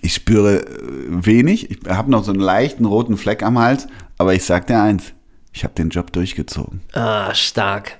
[0.02, 0.66] Ich spüre äh,
[1.08, 1.70] wenig.
[1.70, 3.88] Ich habe noch so einen leichten roten Fleck am Hals.
[4.18, 5.12] Aber ich sag dir eins.
[5.52, 6.82] Ich habe den Job durchgezogen.
[6.92, 7.98] Ah, stark.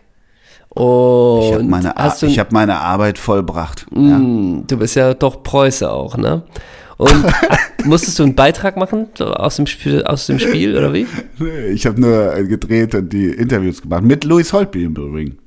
[0.77, 3.87] Und Ich habe meine, du, ich hab meine Arbeit vollbracht.
[3.91, 4.17] Ja.
[4.17, 6.43] Hm, du bist ja doch Preuße auch, ne?
[6.99, 7.13] Und
[7.85, 11.07] musstest du einen Beitrag machen aus dem Spiel, aus dem Spiel oder wie?
[11.39, 14.03] Nee, Ich habe nur äh, gedreht und die Interviews gemacht.
[14.03, 14.95] Mit Louis Holtby im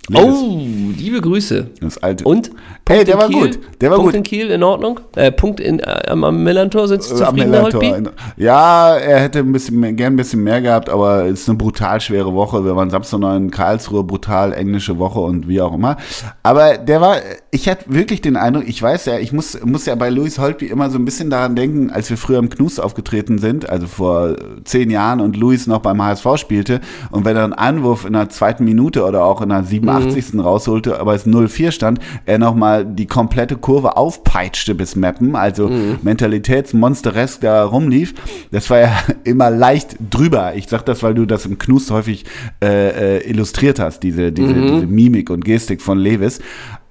[0.10, 0.94] Ring.
[0.94, 1.68] Oh, liebe Grüße.
[1.82, 2.24] Das alte.
[2.26, 2.50] Und?
[2.88, 3.40] Hey, Punkt der in war Kiel?
[3.52, 3.60] gut.
[3.82, 4.18] Der war Punkt gut.
[4.18, 5.00] in Kiel in Ordnung?
[5.16, 7.62] Äh, Punkt in, äh, am, Millantor, sind Sie Äh, zufrieden.
[7.62, 7.94] Holtby?
[8.38, 11.58] Ja, er hätte ein bisschen mehr, gern ein bisschen mehr gehabt, aber es ist eine
[11.58, 12.66] brutal schwere Woche.
[12.66, 15.98] Wir waren Samstag noch in Karlsruhe, brutal englische Woche und wie auch immer.
[16.44, 17.18] Aber der war,
[17.52, 20.66] ich hatte wirklich den Eindruck, ich weiß ja, ich muss, muss ja bei Louis Holtby
[20.68, 24.36] immer so ein bisschen daran denken, als wir früher im Knus aufgetreten sind, also vor
[24.64, 28.30] zehn Jahren und Louis noch beim HSV spielte und wenn er einen Einwurf in der
[28.30, 29.64] zweiten Minute oder auch in der
[30.02, 30.40] 87.
[30.40, 35.70] rausholte, aber es 0-4 stand, er nochmal die komplette Kurve aufpeitschte bis Mappen, also
[36.02, 38.14] Mentalitätsmonsteresk da rumlief.
[38.52, 40.54] Das war ja immer leicht drüber.
[40.56, 42.26] Ich sag das, weil du das im Knust häufig
[42.64, 46.40] äh, äh, illustriert hast, diese, diese, diese Mimik und Gestik von Lewis.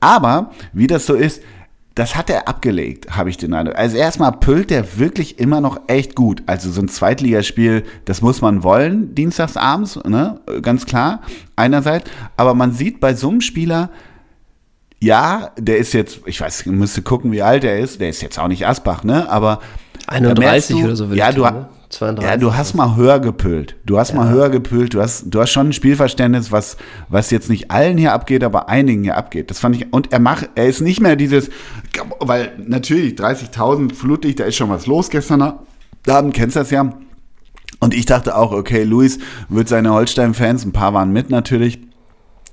[0.01, 1.42] Aber wie das so ist,
[1.99, 3.77] das hat er abgelegt, habe ich den Eindruck.
[3.77, 6.45] Also erstmal pölt er wirklich immer noch echt gut.
[6.47, 10.41] Also so ein Zweitligaspiel, das muss man wollen, dienstags abends, ne?
[10.63, 11.23] ganz klar,
[11.57, 12.09] einerseits.
[12.37, 13.91] Aber man sieht bei so einem Spieler,
[15.01, 18.01] ja, der ist jetzt, ich weiß, müsste gucken, wie alt er ist.
[18.01, 19.29] Der ist jetzt auch nicht Asbach, ne?
[19.29, 19.61] Aber
[20.07, 21.69] da 31 merkst du, oder so ja, ich du, ne?
[21.90, 23.77] 32 ja, du hast mal höher gepölt.
[23.87, 24.92] Du hast mal höher gepölt.
[24.92, 26.77] Du hast, du hast schon ein Spielverständnis, was,
[27.09, 29.51] was jetzt nicht allen hier abgeht, aber einigen hier abgeht.
[29.51, 31.48] Das fand ich, und er macht, er ist nicht mehr dieses,
[32.20, 35.55] weil natürlich 30.000 Flutlicht, da ist schon was los gestern
[36.07, 36.92] Abend, kennst das ja.
[37.81, 41.79] Und ich dachte auch, okay, Luis wird seine Holstein-Fans, ein paar waren mit natürlich,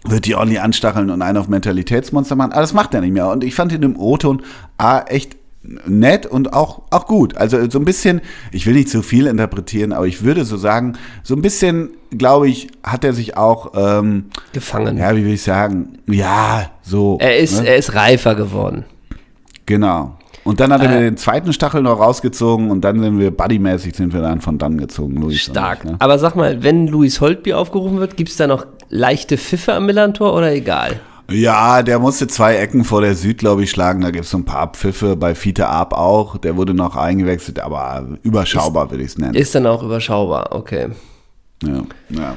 [0.04, 2.52] wird die ordentlich anstacheln und einen auf Mentalitätsmonster machen.
[2.52, 3.30] Aber das macht er nicht mehr.
[3.30, 4.44] Und ich fand ihn im O-Ton
[4.78, 5.36] A, echt
[5.86, 7.38] nett und auch, auch gut.
[7.38, 10.94] Also so ein bisschen, ich will nicht zu viel interpretieren, aber ich würde so sagen,
[11.24, 14.98] so ein bisschen, glaube ich, hat er sich auch ähm, Gefangen.
[14.98, 16.00] Ja, wie will ich sagen?
[16.08, 17.18] Ja, so.
[17.20, 17.70] Er ist, ne?
[17.70, 18.86] er ist reifer geworden.
[19.66, 20.18] Genau.
[20.44, 20.96] Und dann hat er Äh.
[20.96, 24.60] mir den zweiten Stachel noch rausgezogen und dann sind wir buddymäßig sind wir dann von
[24.60, 25.40] dann gezogen, Luis.
[25.42, 25.80] Stark.
[25.84, 25.96] Ich, ne?
[26.00, 29.88] Aber sag mal, wenn Luis Holtby aufgerufen wird, gibt es da noch leichte Pfiffe am
[29.88, 31.00] Millantor oder egal?
[31.30, 34.02] Ja, der musste zwei Ecken vor der Süd, glaube ich, schlagen.
[34.02, 36.38] Da gibt es so ein paar Pfiffe, bei Fiete Ab auch.
[36.38, 39.34] Der wurde noch eingewechselt, aber überschaubar würde ich es nennen.
[39.34, 40.90] Ist dann auch überschaubar, okay.
[41.64, 42.36] Ja, ja.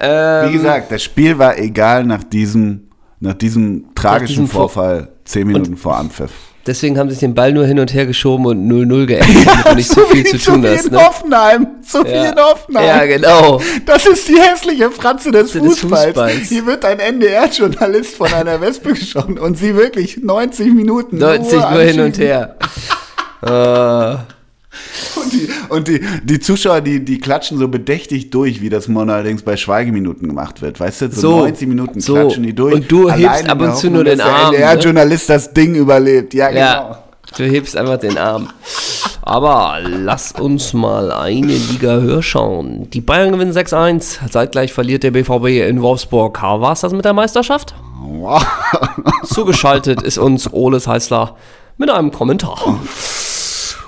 [0.00, 2.88] Ähm, Wie gesagt, das Spiel war egal nach diesem,
[3.20, 6.32] nach diesem tragischen diesem Vor- Vorfall, zehn Minuten vor Anpfiff.
[6.66, 9.66] Deswegen haben sie sich den Ball nur hin und her geschoben und 0-0 geendet, damit
[9.66, 10.86] du nicht so viel zu tun hast.
[10.86, 10.98] in Ne?
[11.04, 11.66] Hoffenheim.
[11.86, 12.86] So wie in Hoffenheim.
[12.86, 13.60] ja, genau.
[13.84, 16.04] Das ist die hässliche Fratze des Des Fußballs.
[16.06, 16.48] Fußballs.
[16.48, 21.80] Hier wird ein NDR-Journalist von einer Wespe geschossen und sie wirklich 90 Minuten 90 nur
[21.82, 22.56] hin und her.
[23.42, 24.16] äh,
[25.16, 29.08] Und, die, und die, die Zuschauer, die, die klatschen so bedächtig durch, wie das mal
[29.08, 30.80] allerdings bei Schweigeminuten gemacht wird.
[30.80, 32.14] Weißt du, so, So, 90 Minuten so.
[32.14, 32.74] klatschen die durch.
[32.74, 34.58] Und du hebst ab und zu nur den dass der Arm, ne?
[34.58, 36.34] NDR-Journalist das Ding überlebt.
[36.34, 36.60] Ja, genau.
[36.60, 37.04] ja,
[37.36, 38.48] du hebst einfach den Arm.
[39.22, 42.90] Aber lass uns mal eine Liga höher schauen.
[42.90, 44.30] Die Bayern gewinnen 6-1.
[44.30, 46.42] Zeitgleich verliert der BVB in Wolfsburg.
[46.42, 47.74] War es das mit der Meisterschaft?
[49.24, 51.36] Zugeschaltet ist uns Oles Heißler
[51.78, 52.78] mit einem Kommentar.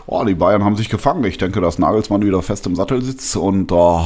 [0.09, 1.25] Oh, die Bayern haben sich gefangen.
[1.25, 4.01] Ich denke, dass Nagelsmann wieder fest im Sattel sitzt und uh,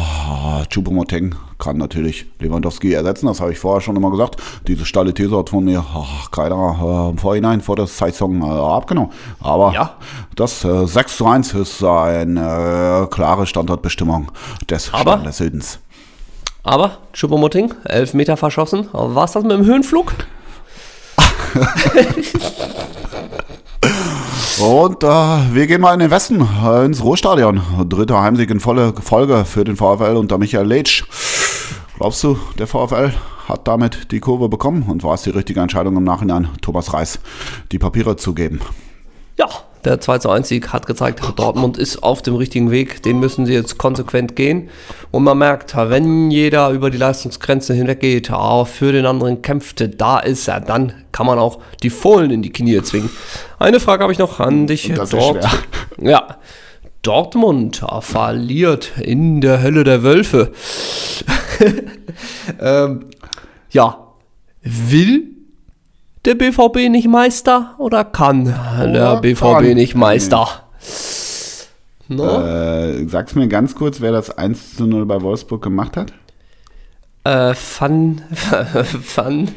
[0.70, 3.26] Choupo-Moting kann natürlich Lewandowski ersetzen.
[3.26, 4.36] Das habe ich vorher schon immer gesagt.
[4.66, 8.46] Diese steile These hat von mir ach, keiner äh, im Vorhinein vor der Saison äh,
[8.46, 9.10] abgenommen.
[9.40, 9.96] Aber Ja.
[10.36, 14.32] das äh, 6 zu 1 ist eine äh, klare Standortbestimmung
[14.70, 15.80] des Aber- Standes Südens.
[16.62, 18.88] Aber Choupo-Moting, 11 Meter verschossen.
[18.92, 20.14] War es das mit dem Höhenflug?
[24.60, 27.62] Und äh, wir gehen mal in den Westen, äh, ins Ruhrstadion.
[27.88, 31.04] Dritter Heimsieg in volle Folge für den VfL unter Michael Leitsch.
[31.96, 33.12] Glaubst du, der VfL
[33.48, 37.20] hat damit die Kurve bekommen und war es die richtige Entscheidung im Nachhinein, Thomas Reis
[37.72, 38.60] die Papiere zu geben?
[39.38, 39.48] Ja,
[39.84, 43.02] der 2 zu 1 Sieg hat gezeigt, Dortmund ist auf dem richtigen Weg.
[43.02, 44.68] Den müssen sie jetzt konsequent gehen.
[45.10, 50.18] Und man merkt, wenn jeder über die Leistungsgrenze hinweggeht, ah, für den anderen kämpfte, da
[50.18, 53.10] ist er, dann kann man auch die Fohlen in die Knie zwingen.
[53.58, 54.92] Eine Frage habe ich noch an dich.
[54.94, 55.46] Das ist Dort,
[56.00, 56.38] ja,
[57.02, 60.52] Dortmund ah, verliert in der Hölle der Wölfe.
[62.60, 63.06] ähm,
[63.70, 64.06] ja,
[64.62, 65.39] will
[66.24, 69.74] der BVB nicht Meister oder kann der Oder BVB kann.
[69.74, 70.46] nicht Meister?
[72.08, 72.42] No?
[72.44, 76.12] Äh, sag's mir ganz kurz, wer das 1 zu 0 bei Wolfsburg gemacht hat?
[77.24, 78.20] Äh, Van,
[79.14, 79.48] Van,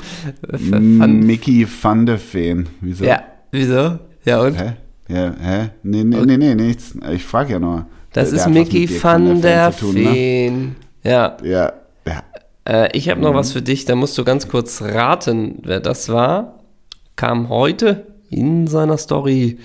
[0.42, 2.68] Van, Mickey van de Veen.
[2.82, 3.06] Wieso?
[3.06, 4.00] ja, wieso?
[4.26, 4.58] Ja und?
[4.60, 4.74] Hä?
[5.08, 5.70] Ja, hä?
[5.84, 6.94] Nee, nee, nee, nee, nichts.
[7.12, 7.86] Ich frage ja nur.
[8.14, 9.74] Das Der ist Mickey van der ne?
[9.74, 10.76] Feen.
[11.04, 11.74] Ja, Ja,
[12.06, 12.24] ja.
[12.68, 16.10] Äh, ich habe noch was für dich, da musst du ganz kurz raten, wer das
[16.10, 16.60] war.
[17.16, 19.58] Kam heute in seiner Story.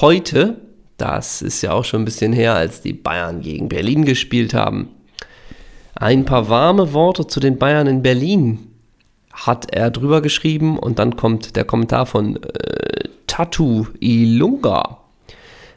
[0.00, 0.56] Heute,
[0.96, 4.88] das ist ja auch schon ein bisschen her, als die Bayern gegen Berlin gespielt haben.
[5.94, 8.70] Ein paar warme Worte zu den Bayern in Berlin
[9.32, 14.98] hat er drüber geschrieben und dann kommt der Kommentar von äh, Tatu Ilunga.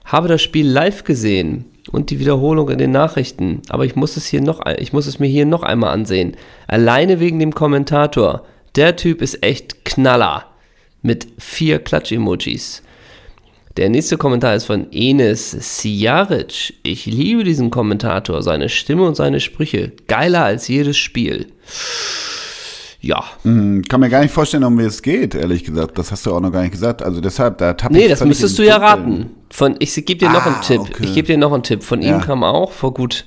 [0.05, 4.25] Habe das Spiel live gesehen und die Wiederholung in den Nachrichten, aber ich muss es
[4.25, 6.37] hier noch, ich muss es mir hier noch einmal ansehen.
[6.67, 8.45] Alleine wegen dem Kommentator.
[8.75, 10.45] Der Typ ist echt Knaller.
[11.01, 12.81] Mit vier Klatsch-Emojis.
[13.75, 16.75] Der nächste Kommentar ist von Enes Sijaric.
[16.83, 19.91] Ich liebe diesen Kommentator, seine Stimme und seine Sprüche.
[20.07, 21.47] Geiler als jedes Spiel.
[23.05, 23.21] Ja.
[23.43, 25.97] Hm, Kann mir gar nicht vorstellen, um wie es geht, ehrlich gesagt.
[25.97, 27.03] Das hast du auch noch gar nicht gesagt.
[27.03, 29.31] Also deshalb, da tappe Nee, ich das völlig müsstest du ja raten.
[29.49, 30.79] Von, ich gebe dir noch Ah, einen Tipp.
[30.79, 31.03] okay.
[31.03, 31.83] Ich gebe dir noch einen Tipp.
[31.83, 32.15] Von Ja.
[32.15, 33.25] ihm kam auch vor gut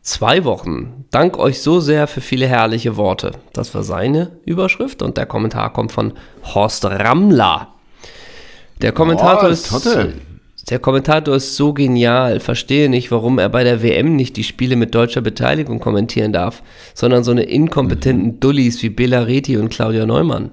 [0.00, 1.04] zwei Wochen.
[1.10, 3.32] Dank euch so sehr für viele herrliche Worte.
[3.52, 6.14] Das war seine Überschrift und der Kommentar kommt von
[6.54, 7.68] Horst Rammler.
[8.80, 9.68] Der Kommentator Oh, ist.
[9.68, 10.14] Totte.
[10.70, 12.40] Der Kommentator ist so genial.
[12.40, 16.62] Verstehe nicht, warum er bei der WM nicht die Spiele mit deutscher Beteiligung kommentieren darf,
[16.94, 18.40] sondern so eine inkompetenten Mhm.
[18.40, 20.52] Dullis wie Bela Reti und Claudia Neumann.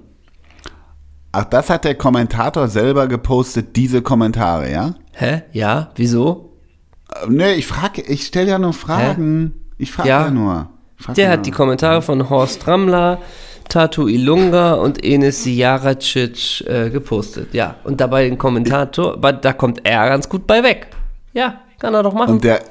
[1.31, 4.95] Ach, das hat der Kommentator selber gepostet, diese Kommentare, ja?
[5.13, 5.43] Hä?
[5.51, 5.91] Ja?
[5.95, 6.53] Wieso?
[7.13, 9.53] Äh, Nee, ich frage, ich stelle ja nur Fragen.
[9.77, 10.25] Ich frage ja.
[10.25, 10.31] Ja.
[10.31, 10.69] nur.
[10.95, 11.33] Frag Der nur.
[11.33, 13.19] hat die Kommentare von Horst Rammler,
[13.69, 17.53] Tatu Ilunga und Enes Sijaracic äh, gepostet.
[17.53, 20.87] Ja, und dabei den Kommentator, da kommt er ganz gut bei weg.
[21.33, 22.35] Ja, kann er doch machen.
[22.35, 22.61] Und der,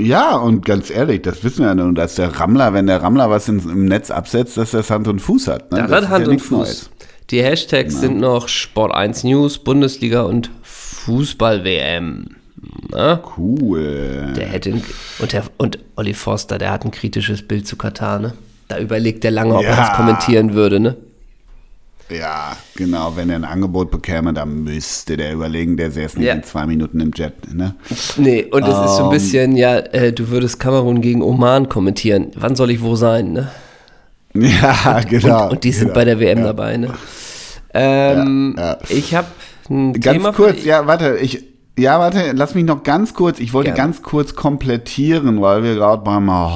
[0.00, 3.30] ja, und ganz ehrlich, das wissen wir ja nun, dass der Rammler, wenn der Rammler
[3.30, 5.72] was ins, im Netz absetzt, dass das Hand und Fuß hat.
[5.72, 5.78] Ne?
[5.78, 6.58] da das hat Hand ja und Fuß.
[6.58, 6.90] Neues.
[7.30, 12.36] Die Hashtags sind noch Sport 1 News, Bundesliga und Fußball-WM.
[12.90, 13.20] Na?
[13.36, 14.32] Cool.
[14.34, 14.80] Der hätte
[15.18, 18.32] und, der, und Olli Forster, der hat ein kritisches Bild zu Katar, ne?
[18.68, 19.76] Da überlegt der lange, ob er Ja.
[19.76, 20.96] das kommentieren würde, ne?
[22.10, 23.12] Ja, genau.
[23.16, 26.34] Wenn er ein Angebot bekäme, dann müsste der überlegen, der säß nicht Ja.
[26.34, 27.34] in zwei Minuten im Jet.
[27.54, 27.74] Ne?
[28.16, 29.10] Nee, und es ist so ein Ähm.
[29.10, 32.28] bisschen, ja, äh, du würdest Kamerun gegen Oman kommentieren.
[32.36, 33.50] Wann soll ich wo sein, ne?
[34.34, 35.44] Ja, genau.
[35.44, 35.94] und, und die sind genau.
[35.94, 36.94] bei der WM dabei, ne?
[37.74, 38.78] Ähm, Ja, ja.
[38.88, 39.28] Ich habe
[39.68, 41.44] ein Ganz Thema kurz, ja, warte, ich,
[41.78, 43.76] ja, warte, lass mich noch ganz kurz, ich wollte Gerne.
[43.90, 46.50] ganz kurz komplettieren, weil wir gerade beim oh,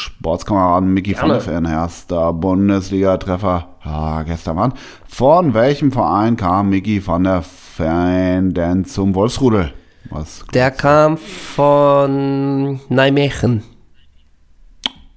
[0.00, 1.40] Sportskameraden Mickey van der.
[1.40, 4.74] Ven, erster Bundesliga-Treffer ah, gestern waren.
[5.06, 9.72] Von welchem Verein kam Mickey van der Ven denn zum Wolfsrudel?
[10.10, 10.44] Was?
[10.54, 13.62] Der kam von Nijmegen.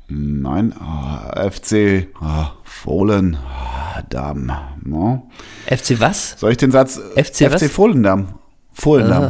[0.09, 4.51] Nein, ah, FC ah, Fohlen, ah, Damm.
[4.83, 5.29] No.
[5.65, 6.39] FC was?
[6.39, 6.97] Soll ich den Satz?
[7.15, 7.63] FC was?
[7.63, 8.39] FC Fohlendamm.
[8.73, 9.23] Fohlendamm.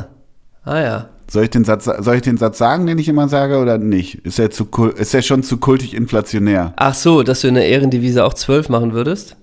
[0.64, 1.10] Ah, ah ja.
[1.34, 4.24] Soll ich, den Satz, soll ich den Satz sagen, den ich immer sage, oder nicht?
[4.24, 4.66] Ist er, zu,
[4.96, 6.74] ist er schon zu kultig inflationär?
[6.76, 9.36] Ach so, dass du in der Ehrendivise auch 12 machen würdest?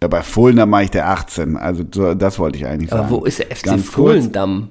[0.00, 1.58] Ja, bei Fohlen, mache ich der 18.
[1.58, 3.14] Also so, das wollte ich eigentlich Aber sagen.
[3.16, 4.70] wo ist der FC Ganz kurz, Fohlendamm?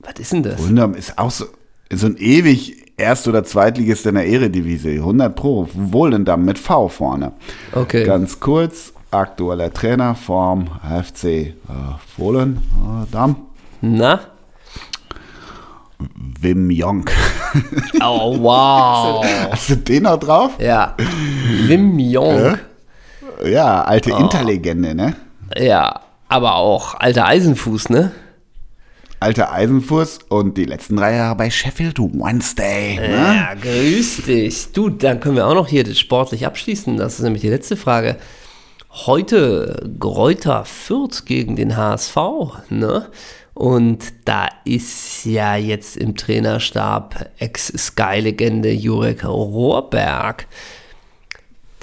[0.00, 0.60] Was ist denn das?
[0.60, 1.44] Fohlendamm ist auch so,
[1.92, 4.88] so ein ewig Erst- oder Zweitligist in der Eredivise.
[4.88, 5.68] 100 Pro.
[5.74, 7.30] Wohlendamm mit V vorne.
[7.70, 8.02] Okay.
[8.02, 11.52] Ganz kurz, aktueller Trainer vom FC äh,
[12.16, 13.36] Fohlendamm.
[13.80, 14.20] Na?
[15.98, 17.10] Wim Jonk.
[18.02, 19.24] Oh, wow.
[19.50, 20.52] Hast du den noch drauf?
[20.58, 20.94] ja.
[21.66, 22.58] Wim Jong.
[23.44, 24.18] Ja, alte Oh.
[24.18, 25.16] Interlegende, ne?
[25.56, 28.12] Ja, aber auch alter Eisenfuß, ne?
[29.20, 32.96] Alter Eisenfuß und die letzten drei Jahre bei Sheffield Wednesday.
[32.96, 33.10] Ne?
[33.16, 34.72] Ja, grüß dich.
[34.72, 36.96] Du, dann können wir auch noch hier das sportlich abschließen.
[36.98, 38.16] Das ist nämlich die letzte Frage.
[38.90, 42.16] Heute Gräuter Fürth gegen den HSV,
[42.70, 43.06] ne?
[43.56, 50.46] Und da ist ja jetzt im Trainerstab Ex-Sky-Legende Jurek Rohrberg.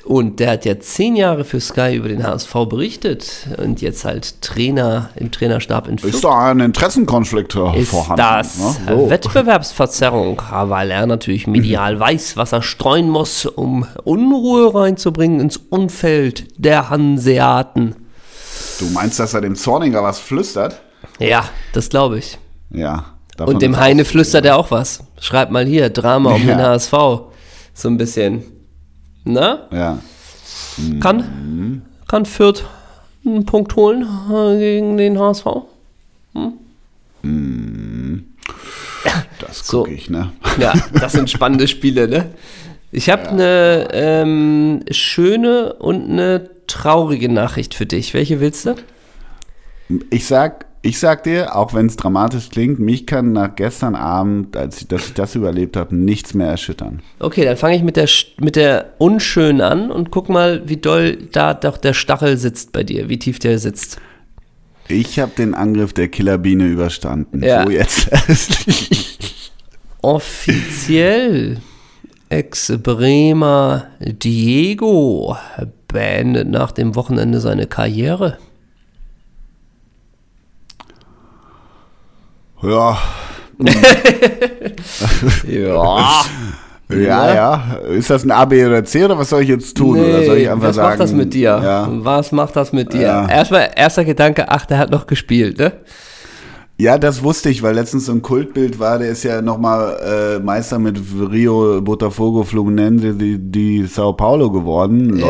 [0.05, 4.39] Und der hat ja zehn Jahre für Sky über den HSV berichtet und jetzt halt
[4.43, 8.17] Trainer im Trainerstab in Fürth Ist da ein Interessenkonflikt äh, ist vorhanden?
[8.17, 8.75] das ne?
[8.95, 9.09] So.
[9.09, 16.45] Wettbewerbsverzerrung, weil er natürlich medial weiß, was er streuen muss, um Unruhe reinzubringen ins Umfeld
[16.63, 17.95] der Hanseaten.
[18.77, 20.79] Du meinst, dass er dem Zorniger was flüstert?
[21.19, 22.37] Ja, das glaube ich.
[22.71, 23.05] Ja.
[23.39, 25.03] Und dem Heine flüstert er auch was.
[25.19, 26.55] Schreib mal hier, Drama um Ja.
[26.55, 26.91] den HSV.
[27.73, 28.43] So ein bisschen.
[29.23, 29.67] Na?
[29.71, 29.99] Ja.
[30.99, 32.63] Kann, kann Fürth
[33.25, 35.45] einen Punkt holen äh, gegen den HSV?
[39.39, 39.79] Das So.
[39.83, 40.31] gucke ich, ne?
[40.59, 42.25] Ja, das sind spannende Spiele, ne?
[42.91, 48.13] Ich habe eine ähm, schöne und eine traurige Nachricht für dich.
[48.13, 48.75] Welche willst du?
[50.11, 54.57] Ich sag, ich sag dir, auch wenn es dramatisch klingt, mich kann nach gestern Abend,
[54.57, 57.01] als ich, dass ich das überlebt habe, nichts mehr erschüttern.
[57.19, 58.09] Okay, dann fange ich mit der,
[58.41, 62.83] mit der unschönen an und guck mal, wie doll da doch der Stachel sitzt bei
[62.83, 63.97] dir, wie tief der sitzt.
[64.89, 67.41] Ich habe den Angriff der Killerbiene überstanden.
[67.41, 67.63] Ja.
[67.63, 68.09] So jetzt.
[70.01, 71.61] Offiziell
[72.27, 75.37] Ex-Bremer Diego
[75.87, 78.37] beendet nach dem Wochenende seine Karriere.
[82.69, 82.97] ja,
[85.47, 86.23] Ja.
[86.89, 87.63] ja, ja.
[87.89, 89.99] Ist das ein A, B oder C oder was soll ich jetzt tun?
[89.99, 90.89] oder soll ich einfach was sagen?
[90.89, 91.61] macht das mit dir?
[91.63, 91.87] Ja.
[91.89, 93.01] Was macht das mit dir?
[93.01, 93.27] Ja.
[93.27, 95.73] Erstmal, erster Gedanke, ach, der hat noch gespielt, ne?
[96.75, 100.39] Ja, das wusste ich, weil letztens so ein Kultbild war, der ist ja nochmal äh,
[100.43, 100.99] Meister mit
[101.31, 105.27] Rio, Botafogo, Fluminense, die, die Sao Paulo geworden, Ja.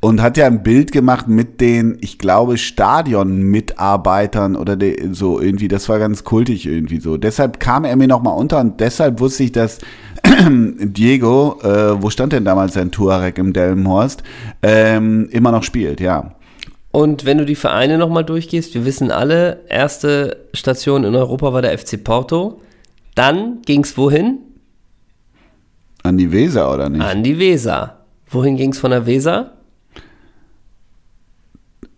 [0.00, 5.68] Und hat ja ein Bild gemacht mit den, ich glaube, Stadionmitarbeitern oder de, so irgendwie,
[5.68, 7.18] das war ganz kultig irgendwie so.
[7.18, 9.80] Deshalb kam er mir nochmal unter und deshalb wusste ich, dass
[10.48, 14.22] Diego, äh, wo stand denn damals sein Tuareg im Delmenhorst,
[14.62, 16.37] ähm, immer noch spielt, ja.
[16.90, 21.62] Und wenn du die Vereine nochmal durchgehst, wir wissen alle, erste Station in Europa war
[21.62, 22.60] der FC Porto.
[23.14, 24.38] Dann ging es wohin?
[26.02, 27.02] An die Weser, oder nicht?
[27.02, 28.04] An die Weser.
[28.28, 29.54] Wohin ging es von der Weser?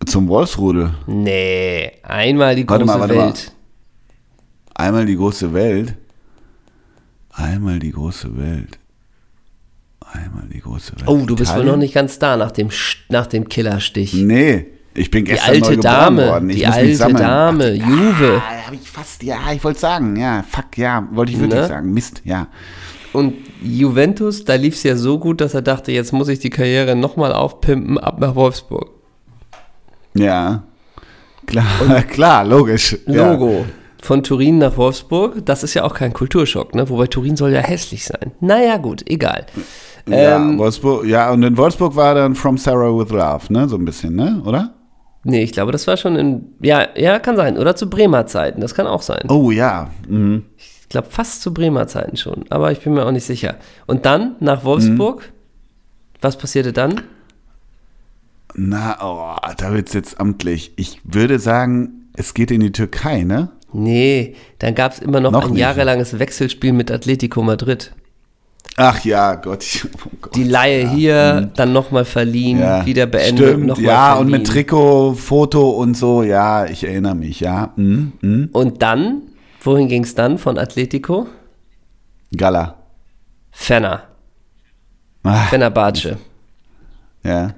[0.06, 0.90] Zum Wolfsrudel.
[1.06, 3.26] Nee, einmal die Warte große mal, warte mal.
[3.26, 3.52] Welt.
[4.74, 5.94] Einmal die große Welt.
[7.30, 8.78] Einmal die große Welt.
[10.00, 11.06] Einmal die große Welt.
[11.06, 11.66] Oh, du bist wohl Italien?
[11.66, 12.70] noch nicht ganz da nach dem,
[13.08, 14.14] nach dem Killerstich.
[14.14, 14.66] Nee,
[15.00, 16.50] ich bin Die gestern neu alte geboren Dame, worden.
[16.50, 17.16] Ich die muss mich alte sammeln.
[17.18, 18.32] Dame, Juve.
[18.34, 21.66] Ja, hab ich fast, ja, ich wollte sagen, ja, fuck, ja, wollte ich wirklich Ne?
[21.66, 22.46] sagen, Mist, ja.
[23.12, 26.50] Und Juventus, da lief es ja so gut, dass er dachte, jetzt muss ich die
[26.50, 28.90] Karriere nochmal aufpimpen, ab nach Wolfsburg.
[30.14, 30.62] Ja,
[31.46, 31.64] Klar,
[32.10, 32.96] klar, logisch.
[33.06, 33.32] ja.
[33.32, 33.64] Logo.
[34.02, 36.88] Von Turin nach Wolfsburg, das ist ja auch kein Kulturschock, ne?
[36.88, 38.30] Wobei Turin soll ja hässlich sein.
[38.40, 39.44] Naja, gut, egal.
[40.08, 43.68] Ja, Ähm, Wolfsburg, ja, und in Wolfsburg war dann From Sarah with Love, ne?
[43.68, 44.40] So ein bisschen, ne?
[44.46, 44.72] Oder?
[45.22, 46.44] Nee, ich glaube, das war schon in.
[46.60, 47.58] Ja, ja, kann sein.
[47.58, 49.28] Oder zu Bremer Zeiten, das kann auch sein.
[49.28, 49.90] Oh ja.
[50.08, 50.44] Mhm.
[50.56, 53.56] Ich glaube, fast zu Bremer Zeiten schon, aber ich bin mir auch nicht sicher.
[53.86, 55.30] Und dann nach Wolfsburg,
[56.20, 57.02] was passierte dann?
[58.54, 60.72] Na, oh, da wird's jetzt amtlich.
[60.76, 63.50] Ich würde sagen, es geht in die Türkei, ne?
[63.72, 65.60] Nee, dann gab es immer noch, Noch ein nicht.
[65.60, 67.92] jahrelanges Wechselspiel mit Atletico Madrid.
[68.76, 69.64] Ach ja, Gott.
[70.06, 70.34] Oh Gott.
[70.36, 74.24] Die Laie hier, dann nochmal verliehen, Ja, wieder beendet, Stimmt, nochmal ja, verliehen.
[74.26, 77.72] und mit Trikot, Foto und so, ja, ich erinnere mich, ja.
[77.76, 78.12] Mhm.
[78.20, 78.48] Mhm.
[78.52, 79.22] Und dann,
[79.62, 81.26] wohin ging es dann von Atletico?
[82.36, 82.76] Gala.
[83.50, 84.04] Fenner,
[85.22, 86.16] Ah, Fenerbahce.
[87.24, 87.50] ja,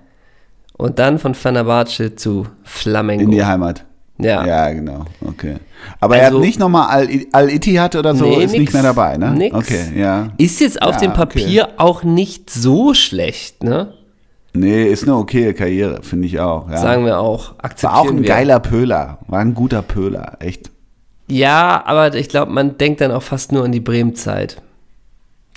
[0.76, 3.22] Und dann von Fenerbahce zu Flamengo.
[3.22, 3.84] in die Heimat.
[4.18, 4.46] Ja.
[4.46, 5.56] Ja, genau, okay.
[6.00, 8.82] Aber er Also- hat nicht nochmal Al- Al-Ittihad oder so, Nee, ist nix, nicht mehr
[8.82, 9.32] dabei, ne?
[9.32, 9.54] nix.
[9.56, 10.28] Okay, ja.
[10.38, 13.94] Ist jetzt auf Ja, dem Papier auch nicht so schlecht, ne?
[14.54, 16.68] Nee, ist eine okaye Karriere, finde ich auch.
[16.70, 16.76] Ja.
[16.76, 17.54] Sagen wir auch.
[17.58, 18.28] Akzeptieren War auch ein wir.
[18.28, 20.70] geiler Pöler, war ein guter Pöler, echt.
[21.26, 24.60] Ja, aber ich glaube, man denkt dann auch fast nur an die Bremen-Zeit.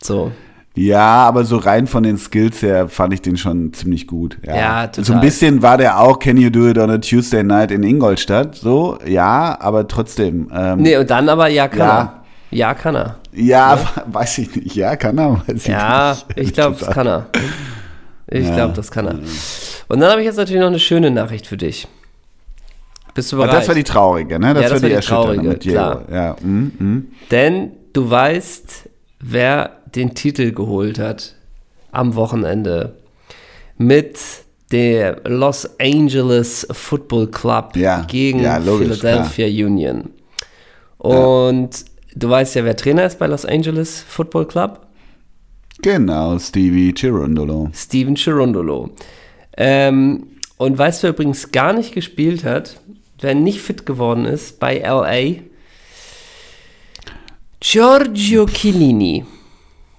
[0.01, 0.31] So.
[0.75, 4.37] Ja, aber so rein von den Skills her fand ich den schon ziemlich gut.
[4.45, 5.05] Ja, Ja, total.
[5.05, 7.81] So ein bisschen war der auch Can You Do It on a Tuesday Night in
[7.83, 10.51] Ingolstadt, so, ja, aber trotzdem.
[10.53, 11.99] Ähm, Nee, und dann aber, ja, kann Ja.
[11.99, 12.21] er.
[12.51, 13.15] Ja, kann er.
[13.33, 14.75] Ja, weiß ich nicht.
[14.75, 15.41] Ja, kann er.
[15.47, 16.39] Weiß ich Ja, nicht.
[16.49, 17.27] ich glaube, das kann er.
[18.27, 18.55] Ich Ja.
[18.55, 19.15] glaube, das kann er.
[19.87, 21.87] Und dann habe ich jetzt natürlich noch eine schöne Nachricht für dich.
[23.13, 23.61] Bist du Aber bereit?
[23.61, 24.53] das war die traurige, ne?
[24.53, 26.01] Das, Ja, das war die die erschütternde traurige, mit klar.
[26.11, 27.07] Ja, mm, mm.
[27.31, 28.89] Denn du weißt,
[29.21, 31.35] wer den Titel geholt hat
[31.91, 32.95] am Wochenende
[33.77, 34.17] mit
[34.71, 40.09] der Los Angeles Football Club Ja, gegen ja, logisch, Philadelphia Union.
[40.97, 41.85] Und
[42.15, 44.81] du weißt ja, wer Trainer ist bei Los Angeles Football Club?
[45.81, 47.69] Genau, Stevie Chirundolo.
[47.73, 48.89] Steven Chirundolo.
[49.57, 50.27] Ähm,
[50.57, 52.79] und weißt du, wer übrigens gar nicht gespielt hat,
[53.19, 55.41] wer nicht fit geworden ist bei LA?
[57.59, 59.25] Giorgio Chiellini.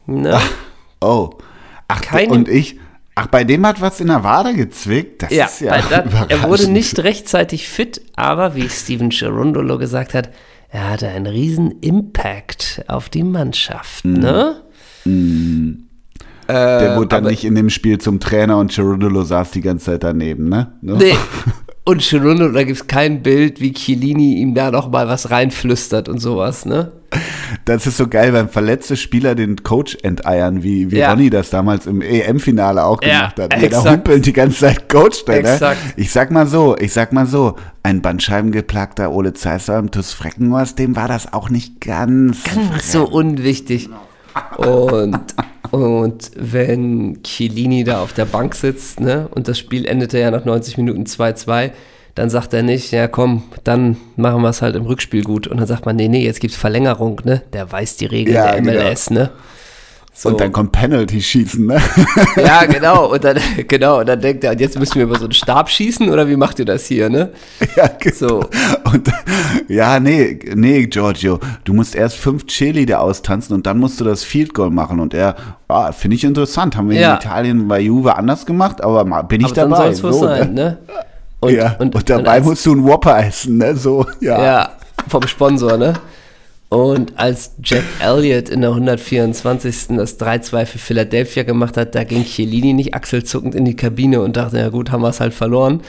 [0.07, 0.39] Ne?
[1.01, 1.31] Oh.
[1.89, 2.79] Ach, Keine- und ich.
[3.15, 5.23] Ach, bei dem hat was in der Wade gezwickt?
[5.23, 9.79] Das Ja, ist ja weil da, er wurde nicht rechtzeitig fit, aber wie Steven Chirundolo
[9.79, 10.31] gesagt hat,
[10.69, 14.05] er hatte einen riesen Impact auf die Mannschaft.
[14.05, 14.13] Mhm.
[14.21, 14.57] Ne?
[16.49, 19.87] Der wurde dann aber- nicht in dem Spiel zum Trainer und Chirundolo saß die ganze
[19.87, 20.73] Zeit daneben, ne?
[20.83, 20.95] Ne?
[20.97, 21.15] Nee.
[21.89, 26.09] Und Chirundolo, da gibt es kein Bild, wie Chiellini ihm da noch mal was reinflüstert
[26.09, 26.91] und sowas, ne?
[27.65, 31.11] Das ist so geil, beim verletzte Spieler den Coach enteiern, wie, wie Ja.
[31.13, 33.53] Ronny das damals im EM-Finale auch Ja, gemacht hat.
[33.53, 33.89] Der da exakt.
[33.89, 35.29] humpelnd die ganze Zeit coacht.
[35.29, 35.35] Ne?
[35.37, 35.79] Exakt.
[35.97, 40.81] Ich sag mal so, ich sag mal so, ein bandscheibengeplagter Ole Zeisser im TuS Freckenhorst,
[40.81, 42.43] dem war das auch nicht ganz.
[42.53, 43.89] Ganz so unwichtig.
[44.57, 45.21] Und,
[45.71, 50.45] und wenn Chiellini da auf der Bank sitzt, ne, und das Spiel endete ja nach
[50.45, 51.71] 90 Minuten 2-2,
[52.15, 55.47] dann sagt er nicht, ja komm, dann machen wir es halt im Rückspiel gut.
[55.47, 57.43] Und dann sagt man, nee, nee, jetzt gibt's Verlängerung, ne?
[57.53, 59.31] Der weiß die Regeln Ja, der MLS, ne?
[60.19, 60.31] So.
[60.31, 61.79] Und dann kommt Penalty schießen, ne?
[62.37, 63.13] ja, genau.
[63.13, 63.37] Und dann,
[63.69, 66.27] genau, und dann denkt er, und jetzt müssen wir über so einen Stab schießen, oder
[66.27, 67.33] wie macht ihr das hier, ne?
[67.77, 68.17] ja, genau.
[68.17, 68.41] So.
[68.91, 69.13] Und
[69.69, 74.25] ja, nee, nee, Giorgio, du musst erst fünf Cheerleader austanzen und dann musst du das
[74.25, 75.01] Field Goal machen.
[75.01, 75.37] Und er,
[75.69, 77.11] ah, finde ich interessant, haben wir Ja.
[77.13, 79.83] in Italien bei Juve anders gemacht, aber bin ich Aber dann dabei.
[79.83, 80.63] soll es wohl so, sein, ne?
[80.63, 80.79] ne?
[81.41, 83.77] Und, ja, und, dabei als- musst du einen Whopper essen, ne?
[83.77, 84.43] So, ja.
[84.43, 84.69] Ja,
[85.09, 85.93] vom Sponsor, ne?
[86.69, 89.97] Und als Jack Elliott in der 124.
[89.97, 94.37] das 3-2 für Philadelphia gemacht hat, da ging Chiellini nicht achselzuckend in die Kabine und
[94.37, 95.81] dachte, ja gut, haben wir es halt verloren.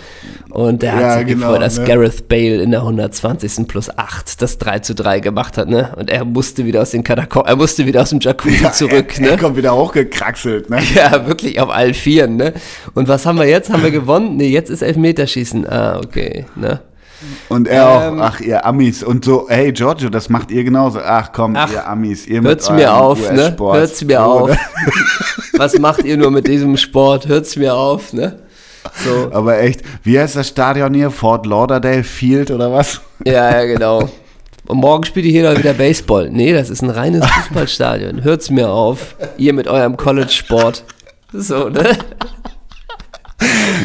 [0.52, 1.86] Und der hat Ja, sich genau, gefreut, als ne?
[1.86, 3.68] Gareth Bale in der 120.
[3.68, 5.94] plus 8 das 3 zu 3 gemacht hat, ne?
[5.96, 9.16] Und er musste wieder aus den Katakomben, er musste wieder aus dem Jacuzzi Ja, zurück,
[9.16, 9.30] er, ne?
[9.30, 10.78] Er kommt wieder hochgekraxelt, ne?
[10.96, 12.54] Ja, wirklich auf allen Vieren, ne?
[12.94, 13.72] Und was haben wir jetzt?
[13.72, 14.38] Haben wir gewonnen?
[14.38, 15.68] Nee, jetzt ist Elfmeterschießen.
[15.68, 16.82] Ah, okay, ne?
[17.50, 19.04] Und er Ähm, auch, ach, ihr Amis.
[19.04, 21.00] Und so, hey, Giorgio, das macht ihr genauso.
[21.04, 23.56] Ach komm, Ach, ihr Amis, ihr Hört's mit mir auf, ne?
[23.58, 24.58] Hört's mir So, auf.
[25.58, 27.28] Was macht ihr nur mit diesem Sport?
[27.28, 28.40] Hört's mir auf, ne?
[29.04, 29.32] So.
[29.34, 31.12] Aber echt, wie heißt das Stadion hier?
[31.12, 33.02] Fort Lauderdale Field oder was?
[33.26, 34.10] Ja, ja, genau.
[34.68, 36.30] Und morgen spielt ihr hier wieder Baseball.
[36.30, 38.24] Nee, das ist ein reines Fußballstadion.
[38.24, 39.16] Hört's mir auf.
[39.38, 40.84] Ihr mit eurem College-Sport.
[41.34, 41.98] So, ne?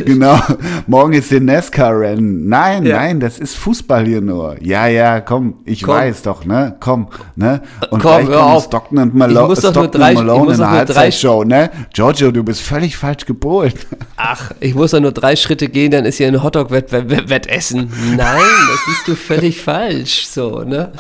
[0.05, 0.39] Genau.
[0.87, 2.49] Morgen ist der NASCAR-Rennen.
[2.49, 2.97] Nein, Ja.
[2.97, 4.57] nein, das ist Fußball hier nur.
[4.63, 5.95] Ja, ja, komm, ich Komm.
[5.95, 6.77] weiß doch, ne?
[6.81, 7.61] Komm, ne?
[7.91, 8.61] Und Komm, gleich kommen.
[8.61, 11.71] Stockton und Ich Malo muss doch nur Stockton drei- ich Malone in der Halbzeitshow, ne?
[11.93, 13.87] Giorgio, du bist völlig falsch gebohlt.
[14.17, 17.93] Ach, ich muss doch nur drei Schritte gehen, dann ist hier ein Hotdog-Wettessen.
[18.17, 20.27] Nein, das siehst du völlig falsch.
[20.27, 20.93] So, ne?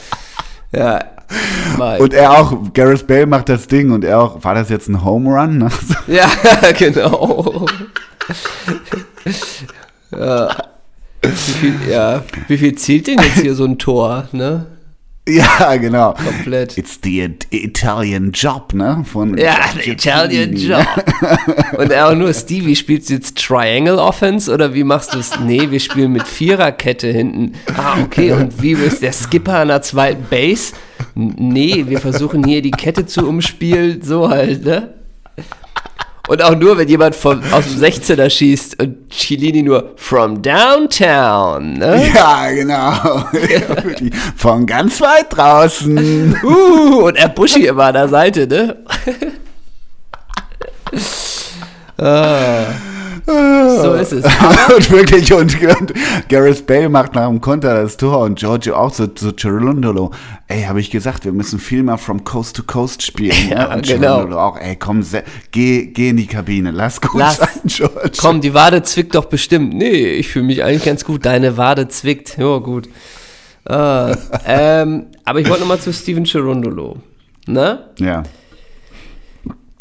[0.72, 1.00] Ja.
[1.78, 1.98] Mein.
[2.02, 5.02] Und er auch, Gareth Bale macht das Ding und er auch, war das jetzt ein
[5.02, 5.70] Home Run?
[6.06, 6.26] ja,
[6.78, 7.64] genau.
[10.10, 10.48] Ja.
[11.22, 12.24] Wie viel, ja.
[12.48, 14.66] Wie viel zielt denn jetzt hier so ein Tor, ne?
[15.28, 16.14] ja, genau.
[16.14, 16.76] Komplett.
[16.76, 19.04] It's the It- Italian Job, ne?
[19.10, 20.84] Von Ja, the Italian Job.
[21.78, 25.38] Und auch nur, Stevie, spielst du jetzt Triangle Offense oder wie machst du es?
[25.38, 27.52] Nee, wir spielen mit Viererkette hinten.
[27.76, 30.72] Ah, okay, und wie ist der Skipper an der zweiten Base?
[31.14, 34.92] Nee, wir versuchen hier die Kette zu umspielen, so halt, ne?
[36.28, 41.74] Und auch nur, wenn jemand von, aus dem 16er schießt und Chilini nur from downtown,
[41.74, 42.10] ne?
[42.14, 43.24] Ja, genau.
[44.36, 46.38] Von ganz weit draußen.
[46.44, 48.76] Uh, und er Buschi immer an der Seite, ne?
[51.98, 52.66] ah,
[53.26, 54.24] so ist es.
[54.76, 55.92] und wirklich, und, und
[56.28, 60.10] Gareth Bale macht nach dem Konter das Tor und Giorgio auch so zu Cerundolo.
[60.48, 63.32] Ey, habe ich gesagt, wir müssen viel mehr from Coast to Coast spielen.
[63.52, 64.30] Ja, und genau.
[64.38, 65.04] Auch, ey, komm,
[65.50, 67.36] geh, geh in die Kabine, lass gut Lass.
[67.36, 68.10] sein, Giorgio.
[68.18, 69.74] Komm, die Wade zwickt doch bestimmt.
[69.74, 71.26] Nee, ich fühle mich eigentlich ganz gut.
[71.26, 72.38] Deine Wade zwickt.
[72.38, 72.88] Ja, gut.
[73.64, 74.16] Ah,
[74.46, 76.96] ähm, aber ich wollte nochmal zu Steven Cherundolo.
[77.46, 77.90] Ne?
[77.98, 78.22] Ja.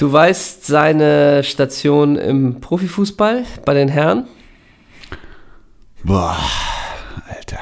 [0.02, 4.26] Du weißt seine Station im Profifußball bei den Herren?
[6.04, 6.38] Boah,
[7.30, 7.60] Alter.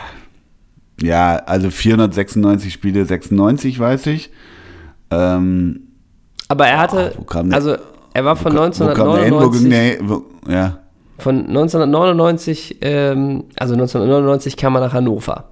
[1.02, 4.32] Ja, also 496 Spiele, 96, weiß ich.
[5.12, 5.82] Ähm,
[6.48, 7.76] Aber er hatte, wo kam der- also
[8.14, 8.58] er war von wo
[8.94, 9.34] kam der hin?
[9.34, 10.80] Wo 1999, der, wo, ja.
[11.18, 15.50] von 1999, ähm, also 1999 kam er nach Hannover.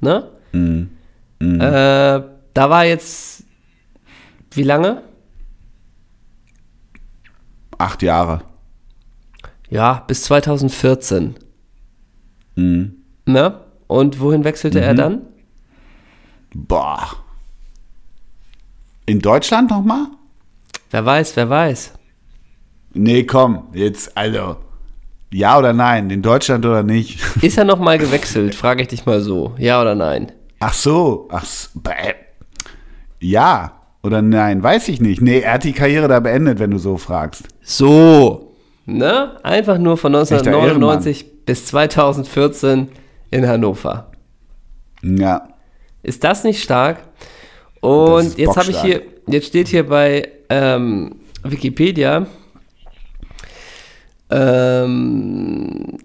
[0.00, 0.24] Ne?
[0.52, 0.90] Mhm.
[1.40, 2.20] Äh,
[2.52, 3.44] da war jetzt,
[4.50, 5.07] wie lange?
[7.78, 8.42] Acht Jahre.
[9.70, 11.36] Ja, bis 2014.
[12.56, 12.96] Mhm.
[13.24, 13.60] Ne?
[13.86, 15.22] Und wohin wechselte er dann?
[16.54, 17.16] Boah.
[19.06, 20.06] In Deutschland nochmal?
[20.90, 21.94] Wer weiß, wer weiß.
[22.94, 24.56] Nee, komm, jetzt, also.
[25.30, 26.10] Ja oder nein?
[26.10, 27.20] In Deutschland oder nicht?
[27.42, 28.54] Ist er nochmal gewechselt?
[28.54, 29.54] Frage ich dich mal so.
[29.58, 30.32] Ja oder nein?
[30.58, 32.14] Ach so, ach, bäh.
[33.20, 33.77] ja
[34.08, 34.62] oder nein?
[34.62, 35.20] Weiß ich nicht.
[35.20, 37.44] Nee, er hat die Karriere da beendet, wenn du so fragst.
[37.62, 38.54] So.
[38.86, 39.36] Ne?
[39.42, 42.88] Einfach nur von Echter 1999 bis 2014
[43.30, 44.10] in Hannover.
[45.02, 45.48] Ja.
[46.02, 46.98] Ist das nicht stark?
[47.80, 52.26] Und jetzt habe ich hier, jetzt steht hier bei ähm, Wikipedia,
[54.30, 55.98] ähm,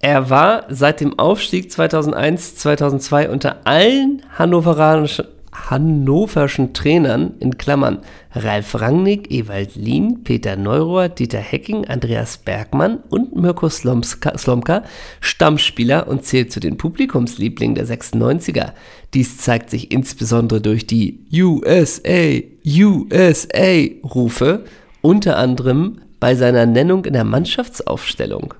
[0.00, 7.98] er war seit dem Aufstieg 2001, 2002 unter allen hannoveranischen, hannoverschen Trainern, in Klammern,
[8.34, 14.82] Ralf Rangnick, Ewald Lien, Peter Neurohr, Dieter Hecking, Andreas Bergmann und Mirko Slomska, Slomka
[15.20, 18.72] Stammspieler und zählt zu den Publikumslieblingen der 96er.
[19.12, 24.64] Dies zeigt sich insbesondere durch die USA, USA-Rufe,
[25.02, 28.54] unter anderem bei seiner Nennung in der Mannschaftsaufstellung.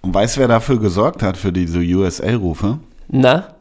[0.00, 2.78] Und weißt du, wer dafür gesorgt hat, für diese USA-Rufe?
[3.08, 3.54] Na?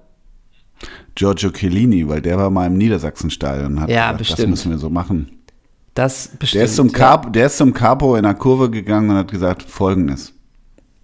[1.15, 4.77] Giorgio Chiellini, weil der war mal im Niedersachsenstadion und hat Ja, gesagt, das müssen wir
[4.77, 5.39] so machen.
[5.93, 6.59] Das bestimmt.
[6.59, 6.93] Der ist, zum ja.
[6.97, 10.33] Capo, der ist zum Capo in der Kurve gegangen und hat gesagt, folgendes.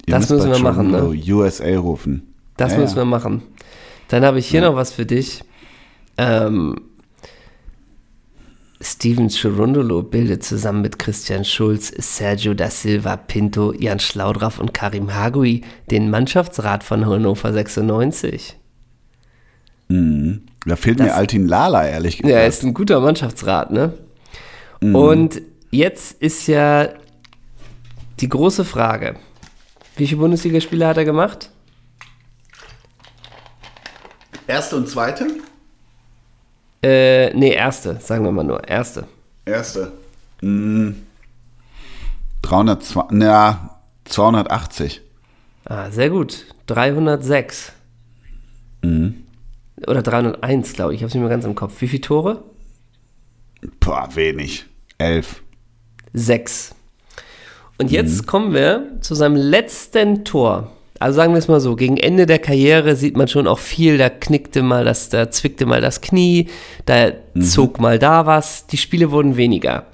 [0.05, 1.03] Ihr Das müssen wir machen, ne?
[1.33, 2.33] USA rufen.
[2.55, 3.41] Das Ja, müssen wir machen.
[4.07, 5.43] Dann habe ich hier noch was für dich.
[6.17, 6.75] Ähm,
[8.79, 15.13] Steven Cherundolo bildet zusammen mit Christian Schulz, Sergio da Silva, Pinto, Jan Schlaudraff und Karim
[15.13, 18.57] Hagui den Mannschaftsrat von Hannover 96.
[19.89, 22.41] Da fehlt mir Das- Altin Lala, ehrlich Ja, gesagt.
[22.41, 23.93] er ist ein guter Mannschaftsrat, ne?
[24.81, 26.89] Und jetzt ist ja
[28.19, 29.15] die große Frage.
[29.95, 31.49] Wie viele Bundesligaspiele hat er gemacht?
[34.45, 35.25] Erste und zweite?
[36.83, 38.67] Äh, nee, erste, sagen wir mal nur.
[38.67, 39.07] Erste.
[39.45, 39.91] Erste.
[40.41, 40.91] Mm.
[42.43, 45.01] 302, na, 280.
[45.65, 46.45] Ah, sehr gut.
[46.67, 47.71] 306.
[49.85, 50.99] Oder 301, glaube ich.
[50.99, 51.81] Ich habe es nicht mehr ganz im Kopf.
[51.81, 52.43] Wie viele Tore?
[53.79, 54.65] Boah, wenig.
[54.97, 55.43] Elf.
[56.13, 56.73] Sechs.
[57.77, 60.71] Und jetzt kommen wir zu seinem letzten Tor.
[60.99, 63.99] Also sagen wir es mal so, gegen Ende der Karriere sieht man schon auch viel,
[63.99, 66.47] da knickte mal das, da zwickte mal das Knie,
[66.85, 69.85] da zog mal da was, die Spiele wurden weniger.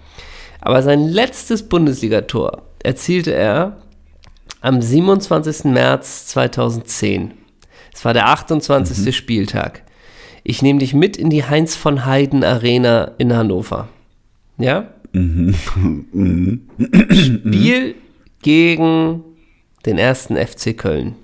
[0.61, 3.81] Aber sein letztes Bundesligator erzielte er
[4.61, 5.65] am 27.
[5.65, 7.33] März 2010.
[8.03, 9.15] Es war der 28.
[9.15, 9.81] Spieltag.
[10.43, 13.87] Ich nehme dich mit in die Heinz von Heiden Arena in Hannover.
[14.57, 14.89] Ja?
[17.13, 17.95] Spiel
[18.41, 19.23] gegen
[19.85, 21.15] den ersten FC Köln.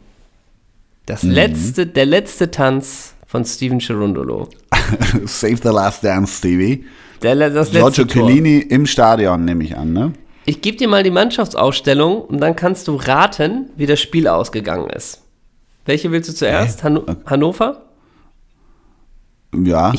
[1.06, 4.48] Das letzte, der letzte Tanz von Steven Cherundolo.
[5.26, 6.86] Save the last dance, Stevie.
[7.22, 8.06] Der, das Giorgio.
[8.06, 10.14] Chiellini im Stadion, nehme ich an, ne?
[10.46, 14.90] Ich gebe dir mal die Mannschaftsausstellung und dann kannst du raten, wie das Spiel ausgegangen
[14.90, 15.24] ist.
[15.90, 16.84] Welche willst du zuerst?
[16.84, 17.82] Hanno Hannover?
[19.56, 19.92] Ja.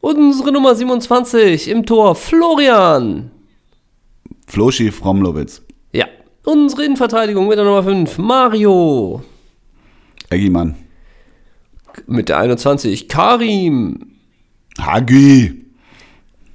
[0.00, 3.32] Unsere Nummer 27 im Tor, Florian.
[4.46, 5.62] Floschi Fromlowitz.
[5.92, 6.06] Ja.
[6.44, 9.24] Unsere Innenverteidigung mit der Nummer 5, Mario.
[10.30, 10.76] Eggimann.
[12.06, 14.12] Mit der 21, Karim.
[14.78, 15.66] Hagi.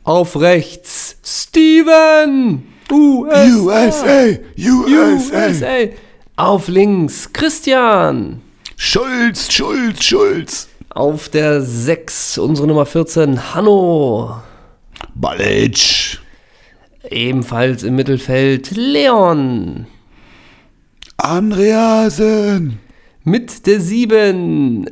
[0.06, 2.64] Auf rechts, Steven.
[2.90, 3.46] USA.
[3.50, 4.40] USA.
[4.58, 5.50] USA.
[5.50, 6.07] USA.
[6.40, 8.44] Auf links, Christian.
[8.76, 10.70] Schulz, Schulz, Schulz.
[10.90, 14.44] Auf der 6, unsere Nummer 14, Hanno.
[15.16, 16.20] Balic.
[17.10, 19.88] Ebenfalls im Mittelfeld, Leon.
[21.18, 22.82] Andreasen.
[23.24, 24.86] Mit der 7,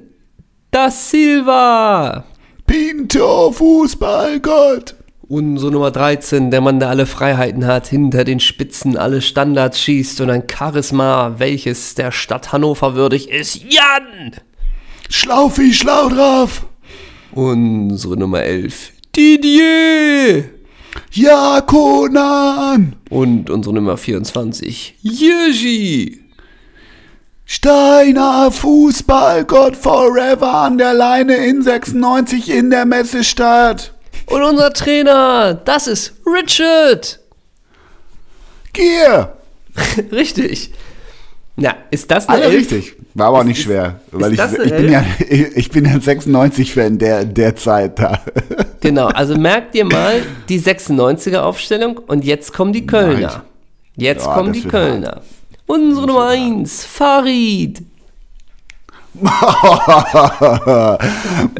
[0.71, 2.25] Da Silva.
[2.65, 4.95] Pinto, Fußballgott.
[5.27, 10.21] Unsere Nummer 13, der Mann, der alle Freiheiten hat, hinter den Spitzen alle Standards schießt
[10.21, 14.33] und ein Charisma, welches der Stadt Hannover würdig ist, Jan!
[15.09, 16.67] Schlaufi, schlau drauf.
[17.31, 20.43] Unsere Nummer 11, Didier!
[21.11, 22.95] Ja, Conan.
[23.09, 26.19] Und unsere Nummer 24, Jiří!
[27.45, 33.94] Steiner, Fußballgott forever an der Leine in 96 in der Messestadt.
[34.27, 37.19] Und unser Trainer, das ist Richard!
[38.73, 39.33] Gier.
[40.11, 40.71] Richtig.
[41.57, 42.69] Na, ist das eine Alle Elf?
[42.71, 42.95] richtig.
[43.13, 43.99] War aber auch Ist- nicht ist- schwer.
[44.11, 45.05] ist Weil ich, das eine ich, bin ja,
[45.55, 48.19] ich bin ja ein 96-Fan der, der Zeit da.
[48.81, 53.43] Genau, also merkt ihr mal die 96er Aufstellung und jetzt kommen die Kölner.
[53.95, 55.21] Jetzt Ja, kommen die Kölner.
[55.65, 57.81] Unsere Nummer 1, Farid.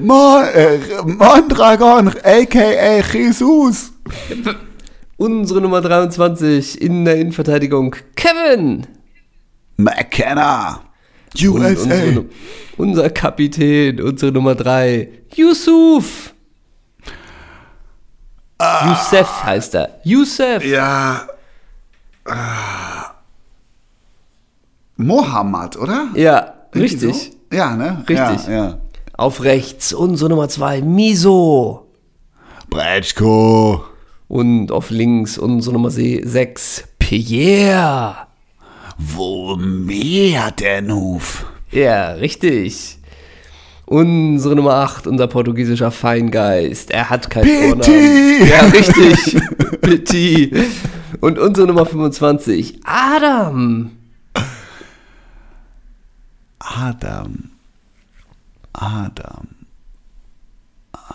[0.01, 3.01] Mon, äh, Mondragon, a.k.a.
[3.01, 3.93] Jesus.
[5.17, 8.85] Unsere Nummer 23 in der Innenverteidigung, Kevin.
[9.77, 10.81] McKenna.
[11.41, 11.69] USA.
[11.69, 12.25] unsere,
[12.77, 16.33] unser Kapitän, unsere Nummer 3, Yusuf.
[18.59, 19.99] Youssef heißt er.
[20.03, 20.63] Youssef.
[20.65, 21.27] Ja.
[22.25, 23.15] Ah.
[24.97, 26.09] Mohammed, oder?
[26.15, 27.15] Ja, richtig.
[27.15, 27.34] So?
[27.51, 28.03] Ja, ne?
[28.07, 28.47] Richtig.
[28.47, 28.77] Ja, ja.
[29.17, 31.87] Auf rechts unsere Nummer 2, Miso.
[32.69, 33.83] Bretschko.
[34.27, 38.15] Und auf links unsere Nummer 6, Pierre.
[38.97, 41.45] Wo mehr hat der Nuf?
[41.71, 42.97] Ja, richtig.
[43.85, 46.89] Unsere Nummer 8, unser portugiesischer Feingeist.
[46.89, 47.81] Er hat keinen Vornamen.
[47.81, 48.49] Pitti.
[48.49, 49.41] Ja, richtig.
[49.81, 50.51] Pitti.
[51.21, 53.91] Und unsere Nummer 25, Adam.
[56.65, 57.51] Adam.
[58.73, 59.47] Adam.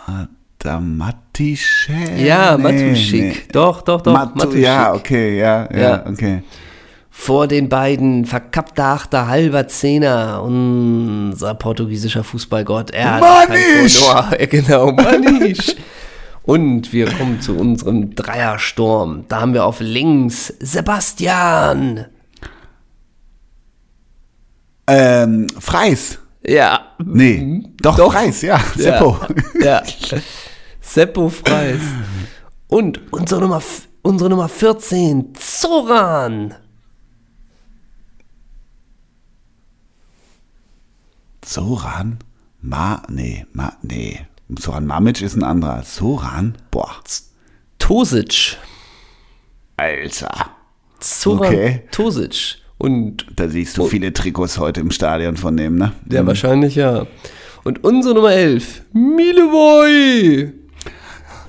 [0.06, 2.18] Adam Matischek.
[2.18, 3.20] Ja, Nee, Matuschik.
[3.22, 3.36] nee.
[3.52, 4.12] Doch, doch, doch.
[4.12, 4.62] Matu Matuschik.
[4.62, 6.06] ja, okay, ja, ja, Ja.
[6.06, 6.42] okay.
[7.12, 12.92] Vor den beiden verkappter Achter, halber Zehner, unser portugiesischer Fußballgott.
[12.92, 14.00] Er Manisch!
[14.06, 15.74] Ja, genau, Manisch.
[16.42, 19.24] Und wir kommen zu unserem Dreiersturm.
[19.28, 22.06] Da haben wir auf links Sebastian.
[24.90, 26.18] Ähm, Freis.
[26.46, 26.94] Ja.
[26.98, 28.12] Nee, doch, Doch.
[28.12, 29.18] Freis, ja, Seppo.
[29.60, 29.82] Ja.
[30.10, 30.18] ja.
[30.80, 31.80] Seppo Freis.
[32.68, 33.62] Und unsere Nummer,
[34.02, 36.54] unsere Nummer 14, Zoran.
[41.44, 42.18] Soran?
[42.60, 44.26] Ma, nee, ma, nee.
[44.58, 45.82] Soran Mamic ist ein anderer.
[45.82, 46.56] Soran?
[46.70, 47.02] Boah,
[47.78, 48.56] Tosic.
[49.76, 50.50] Alter.
[51.00, 51.82] Zoran Okay.
[51.90, 52.59] Tosic.
[52.80, 55.92] Und Da siehst du viele Trikots heute im Stadion von dem, ne?
[56.10, 57.06] Ja, wahrscheinlich ja.
[57.62, 60.50] Und unsere Nummer 11, Milevoj.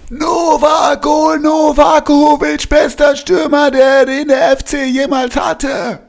[0.09, 5.99] Novako Novakovic, bester Stürmer, der den der FC jemals hatte.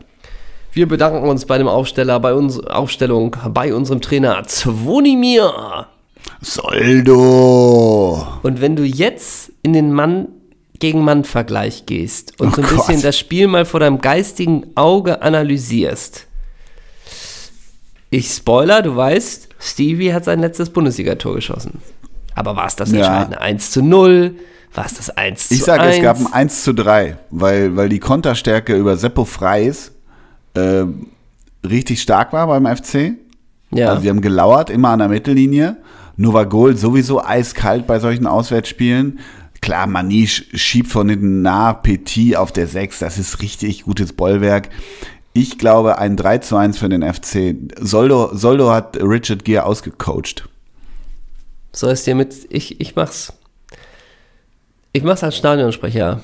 [0.72, 5.86] Wir bedanken uns bei dem Aufsteller, bei uns, Aufstellung, bei unserem Trainer Zvonimir.
[6.40, 8.26] Soldo.
[8.42, 10.26] Und wenn du jetzt in den Mann
[10.82, 12.86] gegen Mann Vergleich gehst und Oh so ein Gott.
[12.88, 16.26] bisschen das Spiel mal vor deinem geistigen Auge analysierst.
[18.10, 21.80] Ich spoiler, du weißt, Stevie hat sein letztes Bundesligator geschossen.
[22.34, 22.98] Aber war es das Ja.
[22.98, 23.40] Entscheidende?
[23.40, 24.34] 1 zu 0,
[24.74, 25.96] war es das 1 zu Ich sage, 1?
[25.96, 29.92] es gab ein 1 zu 3, weil, weil die Konterstärke über Seppo Freis
[30.54, 30.84] äh,
[31.64, 33.12] richtig stark war beim FC.
[33.70, 33.88] ja.
[33.90, 35.76] Also die haben gelauert, immer an der Mittellinie.
[36.16, 39.20] Novagol sowieso eiskalt bei solchen Auswärtsspielen.
[39.62, 44.68] Klar, Manisch schiebt von hinten nah, Petit auf der 6, das ist richtig gutes Bollwerk.
[45.34, 47.54] Ich glaube, ein 3 zu 1 für den FC.
[47.80, 50.48] Soldo, Soldo hat Richard Gere ausgecoacht.
[51.72, 52.34] Soll es dir mit.
[52.50, 53.32] Ich, ich mach's.
[54.92, 56.20] Ich mach's als Stadionsprecher.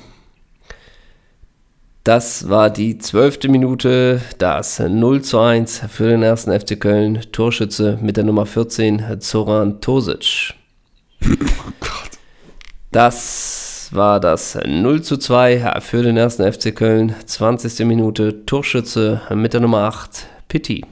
[2.04, 7.24] Das war die zwölfte Minute, das 0 zu 1 für den ersten FC Köln.
[7.32, 10.54] Torschütze mit der Nummer 14, Zoran Tosic.
[11.24, 12.07] Oh Gott.
[12.90, 17.14] Das war das 0 zu 2 für den ersten FC Köln.
[17.26, 17.86] 20.
[17.86, 20.86] Minute, Torschütze mit der Nummer 8, Pitti.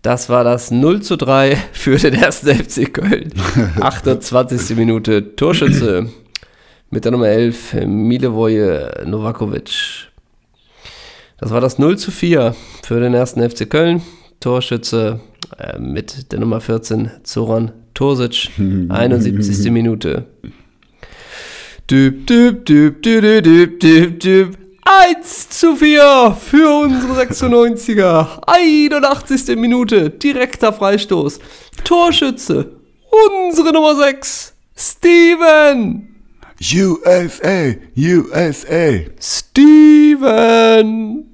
[0.00, 3.34] Das war das 0 zu 3 für den ersten FC Köln.
[3.80, 4.74] 28.
[4.76, 6.08] Minute, Torschütze
[6.88, 10.08] mit der Nummer 11, Milevoje Novakovic.
[11.36, 14.00] Das war das 0 zu 4 für den ersten FC Köln.
[14.40, 15.20] Torschütze
[15.58, 18.50] äh, mit der Nummer 14, Zoran Tosic.
[18.88, 19.64] 71.
[19.70, 20.26] Minute.
[21.90, 24.54] Düb, düb, düb, düb, düb, düb, düb, düb.
[24.84, 28.26] 1 zu 4 für unsere 96er.
[28.46, 29.46] 81.
[29.56, 31.38] Minute, direkter Freistoß.
[31.84, 32.72] Torschütze,
[33.10, 36.08] unsere Nummer 6, Steven.
[36.60, 39.00] USA, USA.
[39.20, 41.31] Steven.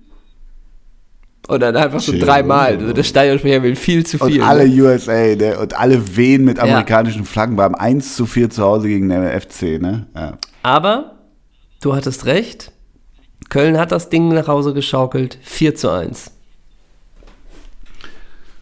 [1.49, 2.77] Und dann einfach so dreimal.
[2.77, 4.43] Also der Stadionsprecher will viel zu Und viel.
[4.43, 4.83] alle ne?
[4.83, 5.59] USA, ne?
[5.59, 9.81] Und alle wehen mit amerikanischen Flaggen beim 1 zu 4 zu Hause gegen den FC,
[9.81, 10.07] ne?
[10.15, 10.39] Ja.
[10.63, 11.17] Aber
[11.81, 12.71] du hattest recht.
[13.49, 15.39] Köln hat das Ding nach Hause geschaukelt.
[15.43, 16.31] 4 zu 1.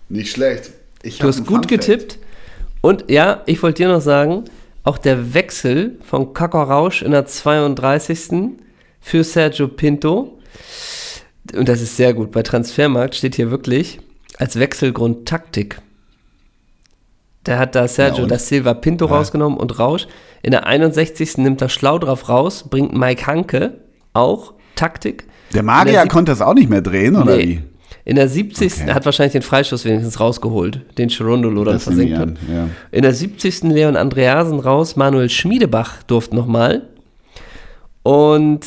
[0.09, 0.71] Nicht schlecht.
[1.03, 1.69] Ich Du hast gut Fun Fact.
[1.69, 2.19] getippt.
[2.81, 4.45] Und ja, ich wollte dir noch sagen,
[4.85, 8.53] auch der Wechsel von Kakao Rausch in der 32.
[9.01, 10.39] für Sergio Pinto,
[11.55, 14.01] und das ist sehr gut, bei Transfermarkt steht hier wirklich
[14.39, 15.81] als Wechselgrund Taktik.
[17.47, 18.31] Der hat da Sergio und?
[18.31, 20.09] da Silva Pinto rausgenommen und Rausch.
[20.43, 21.39] In der 61.
[21.39, 23.75] nimmt er schlau drauf raus, bringt Mike Hanke
[24.13, 25.27] auch Taktik.
[25.55, 27.47] Der Magier der konnte das auch nicht mehr drehen, oder Nee.
[27.47, 27.63] wie?
[28.05, 28.83] In der 70.
[28.83, 28.93] Okay.
[28.93, 32.31] hat wahrscheinlich den Freistoß wenigstens rausgeholt, den Chirondolo dann versenkt hat.
[32.53, 32.69] ja.
[32.93, 33.63] In der 70.
[33.65, 36.83] Leon Andreasen raus, Manuel Schmiedebach durfte nochmal.
[38.03, 38.65] Und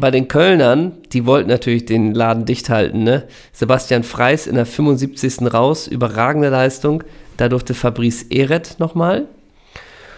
[0.00, 3.26] bei den Kölnern, die wollten natürlich den Laden dicht halten, ne?
[3.52, 5.52] Sebastian Freis in der 75.
[5.52, 7.04] raus, überragende Leistung.
[7.36, 9.26] Da durfte Fabrice Eret nochmal.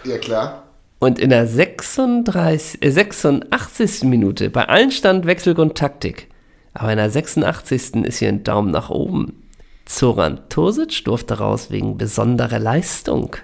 [0.03, 0.63] Ja, klar.
[0.99, 4.03] Und in der 36, äh, 86.
[4.03, 6.29] Minute, bei allen stand Wechselgrund Taktik.
[6.73, 8.05] Aber in der 86.
[8.05, 9.43] ist hier ein Daumen nach oben.
[9.85, 13.35] Zoran Tosic durfte raus wegen besonderer Leistung.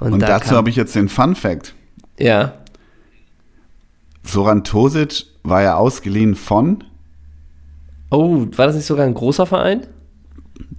[0.00, 1.74] Und da dazu habe ich jetzt den Fun Fact.
[2.18, 2.61] Ja,
[4.24, 6.84] Soran Tosic war ja ausgeliehen von
[8.10, 9.86] Oh, war das nicht sogar ein großer Verein?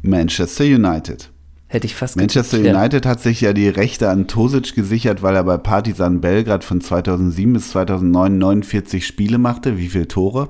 [0.04, 1.30] Manchester United.
[1.68, 5.36] Hätte ich fast Manchester getippt, United hat sich ja die Rechte an Tosic gesichert, weil
[5.36, 9.78] er bei Partizan Belgrad von 2007 bis 2009 49 Spiele machte.
[9.80, 10.50] Wie viele Tore?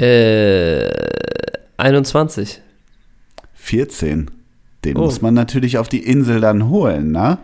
[0.00, 0.06] Ja.
[0.06, 0.90] Äh,
[1.76, 2.60] 21.
[3.54, 4.30] 14.
[4.84, 5.00] Den Oh.
[5.00, 7.38] muss man natürlich auf die Insel dann holen, ne?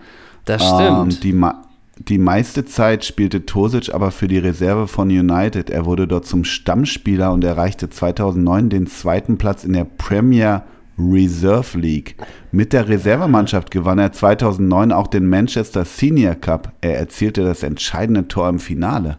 [0.46, 1.24] Das Ähm, stimmt.
[1.24, 1.62] die, ma
[1.98, 5.70] die meiste Zeit spielte Tosic aber für die Reserve von United.
[5.70, 10.64] Er wurde dort zum Stammspieler und erreichte 2009 den zweiten Platz in der Premier
[10.98, 12.16] Reserve League.
[12.50, 16.72] Mit der Reservemannschaft gewann er 2009 auch den Manchester Senior Cup.
[16.80, 19.18] Er erzielte das entscheidende Tor im Finale.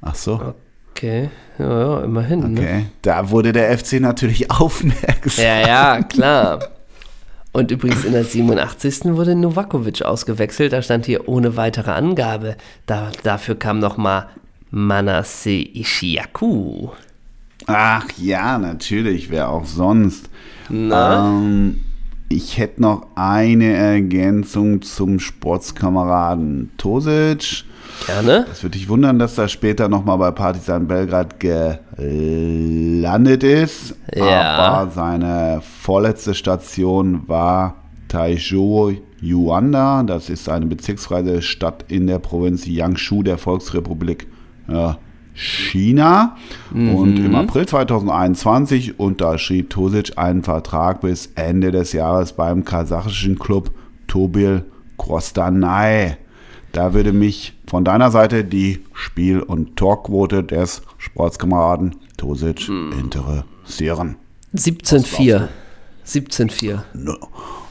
[0.00, 0.54] Ach so,
[0.90, 1.28] okay,
[1.58, 2.54] ja, ja, immerhin.
[2.54, 2.60] Ne?
[2.60, 2.86] okay.
[3.02, 5.44] Da wurde der FC natürlich aufmerksam.
[5.44, 6.60] Ja, ja, klar.
[7.52, 9.06] Und übrigens in der 87.
[9.16, 10.72] wurde Novakovic ausgewechselt.
[10.72, 12.56] Da stand hier ohne weitere Angabe.
[12.86, 14.28] Da, dafür kam nochmal
[14.70, 16.90] Manasse Ishiaku.
[17.66, 20.30] Ach ja, natürlich, wer auch sonst.
[20.68, 21.28] Na?
[21.28, 21.80] Ähm,
[22.28, 27.64] ich hätte noch eine Ergänzung zum Sportskameraden Tosic.
[28.06, 28.46] Gerne.
[28.50, 33.96] Es würde dich wundern, dass er später nochmal bei Partizan Belgrad gelandet ist.
[34.14, 34.56] Ja.
[34.56, 37.76] Aber seine vorletzte Station war
[38.08, 40.02] Taizhou Yuanda.
[40.02, 44.26] Das ist eine bezirksfreie Stadt in der Provinz Yangshu der Volksrepublik
[44.68, 44.92] äh,
[45.34, 46.36] China.
[46.72, 53.70] Und im April 2021 unterschrieb Tosic einen Vertrag bis Ende des Jahres beim kasachischen Club
[54.06, 54.64] Tobil
[54.98, 56.16] Krostanai.
[56.72, 64.16] Da würde mich von deiner Seite die Spiel- und Torquote des Sportskameraden Tosic interessieren.
[64.54, 65.48] 17-4.
[66.04, 66.82] 17-4.
[66.94, 67.14] Nu-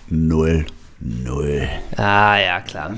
[0.07, 0.65] Null
[1.01, 1.67] null.
[1.97, 2.95] Ah, ja, klar.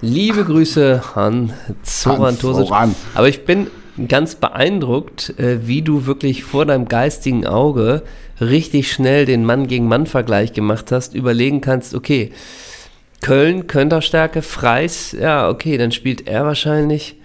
[0.00, 1.52] Liebe Grüße an
[1.84, 2.68] Zoran Tosic.
[3.14, 3.68] Aber ich bin
[4.08, 8.02] ganz beeindruckt, äh, wie du wirklich vor deinem geistigen Auge
[8.40, 12.30] richtig schnell den Mann-gegen-Mann-Vergleich gemacht hast, überlegen kannst, okay,
[13.20, 17.16] Köln, Könterstärke, Freis, ja, okay, dann spielt er wahrscheinlich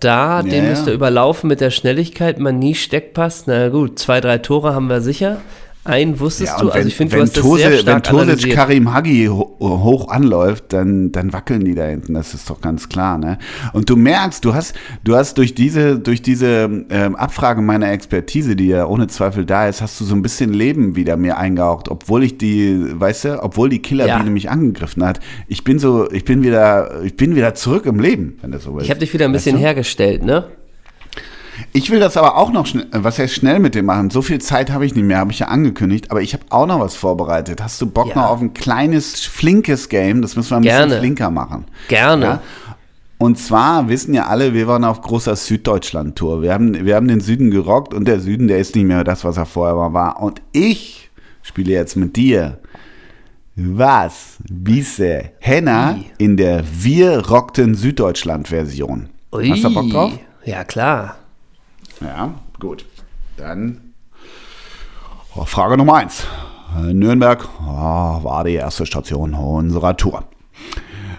[0.00, 0.70] da, den ja.
[0.70, 4.88] müsste er überlaufen mit der Schnelligkeit, man nie Steckpass, na gut, zwei, drei Tore haben
[4.88, 5.38] wir sicher.
[5.84, 7.78] Einen wusstest Ja, du, also wenn, ich finde, du wenn, hast das Tose, sehr wenn
[7.80, 8.54] stark Tosic analysiert.
[8.54, 12.14] Karim Hagi ho hoch anläuft, dann, dann wackeln die da hinten.
[12.14, 13.18] Das ist doch ganz klar.
[13.18, 13.38] Ne?
[13.72, 18.54] Und du merkst, du hast, du hast durch diese, durch diese ähm, Abfrage meiner Expertise,
[18.54, 21.88] die ja ohne Zweifel da ist, hast du so ein bisschen Leben wieder mir eingehaucht,
[21.88, 24.30] obwohl ich die, weißt du, obwohl die Killerbiene Ja.
[24.30, 25.18] mich angegriffen hat.
[25.48, 28.78] Ich bin so, ich bin wieder, ich bin wieder zurück im Leben, wenn das so
[28.78, 28.84] ist.
[28.84, 29.62] Ich habe dich wieder ein Weißt bisschen du?
[29.64, 30.44] hergestellt, ne?
[31.72, 34.10] Ich will das aber auch noch schnell, was heißt schnell mit dem machen?
[34.10, 36.66] So viel Zeit habe ich nicht mehr, habe ich ja angekündigt, aber ich habe auch
[36.66, 37.62] noch was vorbereitet.
[37.62, 38.16] Hast du Bock Ja.
[38.16, 40.22] noch auf ein kleines, flinkes Game?
[40.22, 40.86] Das müssen wir ein Gerne.
[40.86, 41.64] bisschen flinker machen.
[41.88, 42.24] Gerne.
[42.24, 42.42] Ja?
[43.18, 46.42] Und zwar wissen ja alle, wir waren auf großer Süddeutschland-Tour.
[46.42, 49.24] Wir haben, wir haben den Süden gerockt und der Süden, der ist nicht mehr das,
[49.24, 50.20] was er vorher war.
[50.20, 51.10] Und ich
[51.42, 52.58] spiele jetzt mit dir.
[53.54, 59.10] Was wisse Henna in der Wir rockten Süddeutschland-Version?
[59.32, 60.12] Hast du Bock drauf?
[60.44, 61.16] Ja, klar.
[62.02, 62.84] Ja, gut.
[63.36, 63.94] Dann
[65.34, 66.26] oh, Frage Nummer eins.
[66.80, 70.24] Nürnberg oh, war die erste Station unserer Tour.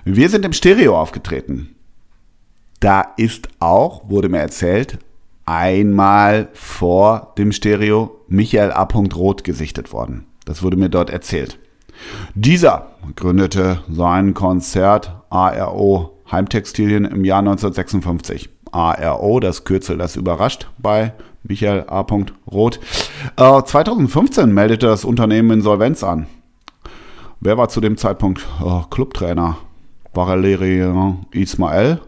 [0.03, 1.75] Wir sind im Stereo aufgetreten.
[2.79, 4.99] Da ist auch, wurde mir erzählt,
[5.45, 8.83] einmal vor dem Stereo Michael A.
[8.83, 10.25] Roth gesichtet worden.
[10.45, 11.59] Das wurde mir dort erzählt.
[12.35, 18.49] Dieser gründete sein Konzert ARO Heimtextilien im Jahr 1956.
[18.73, 21.13] ARO, das Kürzel, das überrascht bei
[21.43, 22.05] Michael A.
[22.51, 22.79] Roth.
[23.37, 26.27] Äh, 2015 meldete das Unternehmen Insolvenz an.
[27.39, 29.57] Wer war zu dem Zeitpunkt äh, Clubtrainer?
[30.13, 31.99] Valerie Ismael,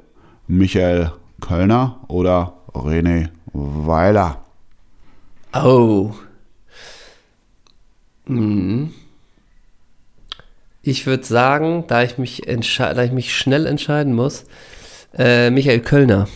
[0.47, 1.11] Michael
[1.41, 4.41] Kölner oder René Weiler?
[5.53, 6.11] Oh.
[8.27, 8.93] Hm.
[10.81, 14.45] Ich würde sagen, da ich, mich da ich mich schnell entscheiden muss,
[15.17, 16.27] äh, Michael Kölner.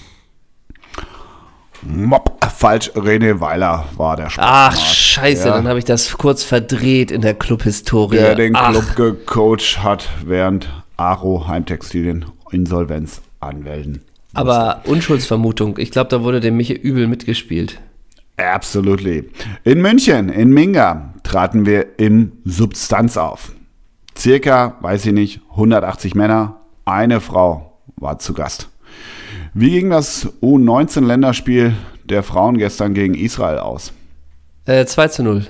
[1.83, 4.93] Mopp, falsch, René Weiler war der Ach, Sportmann.
[4.95, 5.53] scheiße, Ja.
[5.55, 8.17] dann habe ich das kurz verdreht in der Clubhistorie.
[8.17, 14.01] der den Ach, Club gecoacht hat, während Aro Heimtextilien Insolvenz anmelden.
[14.33, 17.79] Aber Unschuldsvermutung, ich glaube, da wurde dem Michael übel mitgespielt.
[18.37, 19.29] Absolutely.
[19.63, 23.51] In München, in Minga, traten wir im Substanz auf.
[24.17, 28.69] Circa, weiß ich nicht, 180 Männer, eine Frau war zu Gast.
[29.53, 31.73] Wie ging das U19-Länderspiel
[32.03, 33.93] der Frauen gestern gegen Israel aus?
[34.65, 35.47] Äh, 2 zu 0.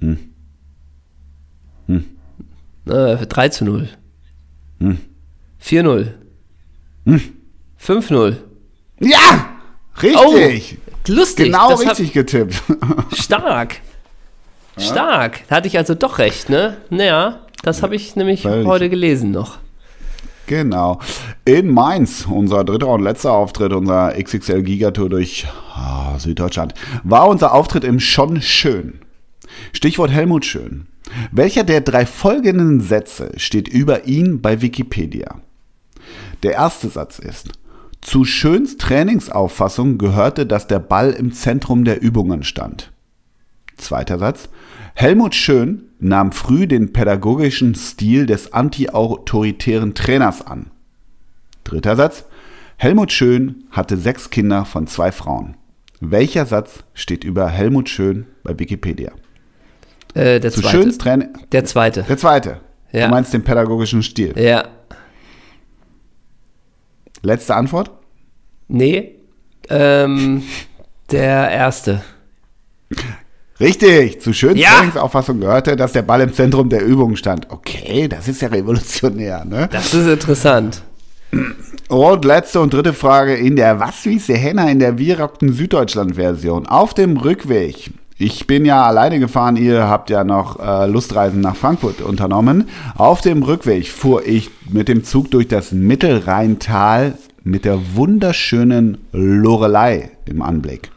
[0.00, 0.18] Hm.
[2.88, 3.88] Äh, 3 zu 0.
[4.80, 4.98] Hm.
[5.58, 6.14] 4 0.
[7.76, 8.36] 5 0.
[9.00, 9.50] Ja!
[10.02, 10.78] Richtig!
[11.08, 11.46] Lustig.
[11.46, 12.62] genau das richtig getippt.
[13.14, 13.80] Stark.
[14.76, 15.42] Stark.
[15.48, 16.76] Da hatte ich also doch recht, ne?
[16.90, 18.66] Naja, das habe ich nämlich Völlig.
[18.66, 19.58] heute gelesen noch.
[20.46, 21.00] Genau.
[21.44, 27.52] In Mainz, unser dritter und letzter Auftritt unserer XXL Gigatour durch ah, Süddeutschland, war unser
[27.52, 29.00] Auftritt im Schon Schön.
[29.72, 30.86] Stichwort Helmut Schön.
[31.30, 35.36] Welcher der drei folgenden Sätze steht über ihn bei Wikipedia?
[36.42, 37.50] Der erste Satz ist,
[38.00, 42.92] zu Schöns Trainingsauffassung gehörte, dass der Ball im Zentrum der Übungen stand.
[43.76, 44.48] Zweiter Satz.
[44.94, 50.70] Helmut Schön nahm früh den pädagogischen Stil des anti-autoritären Trainers an.
[51.64, 52.24] Dritter Satz.
[52.76, 55.56] Helmut Schön hatte sechs Kinder von zwei Frauen.
[56.00, 59.12] Welcher Satz steht über Helmut Schön bei Wikipedia?
[60.14, 60.82] Äh, der Zu zweite.
[60.82, 61.28] Schöns Training.
[61.52, 62.02] Der zweite.
[62.02, 62.60] Der zweite.
[62.92, 63.06] Ja.
[63.06, 64.34] Du meinst den pädagogischen Stil.
[64.38, 64.68] Ja.
[67.22, 67.90] Letzte Antwort?
[68.68, 69.16] Nee.
[69.68, 70.42] Ähm,
[71.10, 72.02] der erste.
[73.58, 74.70] Richtig, zu Schöns Ja.
[74.76, 77.46] Trainingsauffassung gehörte, dass der Ball im Zentrum der Übung stand.
[77.50, 79.68] Okay, das ist ja revolutionär, ne?
[79.72, 80.82] Das ist interessant.
[81.88, 86.66] Und letzte und dritte Frage in der Was wiese Henna in der Wir rockten Süddeutschland-Version.
[86.66, 87.90] Auf dem Rückweg.
[88.18, 92.68] Ich bin ja alleine gefahren, ihr habt ja noch äh, Lustreisen nach Frankfurt unternommen.
[92.96, 100.10] Auf dem Rückweg fuhr ich mit dem Zug durch das Mittelrheintal mit der wunderschönen Lorelei
[100.24, 100.90] im Anblick.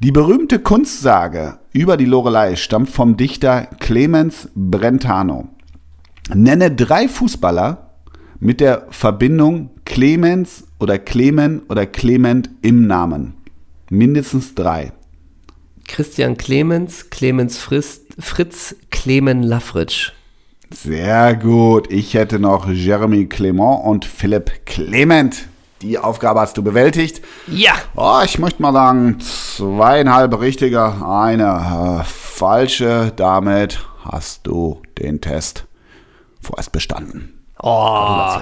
[0.00, 5.48] Die berühmte Kunstsage über die Lorelei stammt vom Dichter Clemens Brentano.
[6.34, 7.92] Nenne drei Fußballer
[8.40, 13.34] mit der Verbindung Clemens oder Clemen oder Clement im Namen.
[13.90, 14.92] Mindestens drei.
[15.86, 20.12] Christian Clemens, Clemens Frist, Fritz Clemen Lafritsch.
[20.74, 21.92] Sehr gut.
[21.92, 25.46] Ich hätte noch Jeremy Clement und Philipp Clement.
[25.82, 27.22] Die Aufgabe hast du bewältigt.
[27.46, 27.72] Ja.
[27.94, 33.12] Oh, ich möchte mal sagen, zweieinhalb richtige, eine äh, falsche.
[33.14, 35.66] Damit hast du den Test
[36.40, 37.38] vorerst bestanden.
[37.62, 38.38] Oh,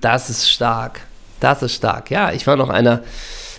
[0.00, 1.00] das ist stark.
[1.40, 2.10] Das ist stark.
[2.10, 3.02] Ja, ich war noch einer,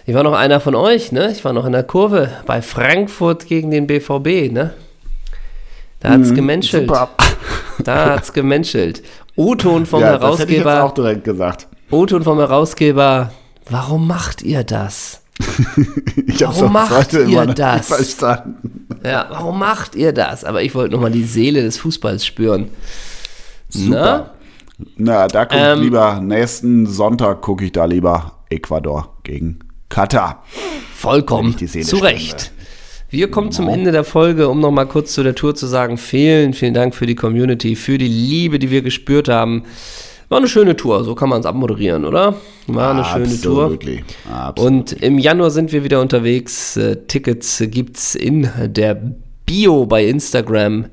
[0.05, 1.31] ich war noch einer von euch, ne?
[1.31, 4.73] Ich war noch in der Kurve bei Frankfurt gegen den BVB, ne?
[5.99, 6.89] Da hat's Mhm, gemenschelt.
[6.89, 7.09] super.
[7.83, 9.03] Da hat's gemenschelt.
[9.35, 10.83] O-Ton vom ja, das hätte ich jetzt Herausgeber.
[10.83, 11.67] auch direkt gesagt.
[11.93, 13.31] O-Ton vom Herausgeber.
[13.69, 15.21] Warum macht ihr das?
[16.25, 17.87] Ich Warum macht ihr das?
[17.87, 18.87] verstanden.
[19.03, 20.43] Ja, warum macht ihr das?
[20.43, 22.69] Aber ich wollte nochmal die Seele des Fußballs spüren.
[23.69, 24.31] Super.
[24.97, 30.43] Na, da guck Ähm, ich lieber, nächsten Sonntag gucke ich da lieber Ecuador gegen Katar.
[30.95, 32.51] Vollkommen zu Recht.
[33.09, 36.53] Wir kommen zum Ende der Folge, um nochmal kurz zu der Tour zu sagen, vielen,
[36.53, 39.63] vielen Dank für die Community, für die Liebe, die wir gespürt haben.
[40.33, 42.33] War eine schöne Tour, so kann man es abmoderieren, oder?
[42.65, 43.65] War eine schöne Tour.
[43.65, 44.03] Absolutely.
[44.33, 44.71] Absolut.
[44.71, 46.75] Und im Januar sind wir wieder unterwegs.
[46.75, 48.99] Äh, Tickets gibt's in der
[49.45, 50.87] Bio bei Instagram.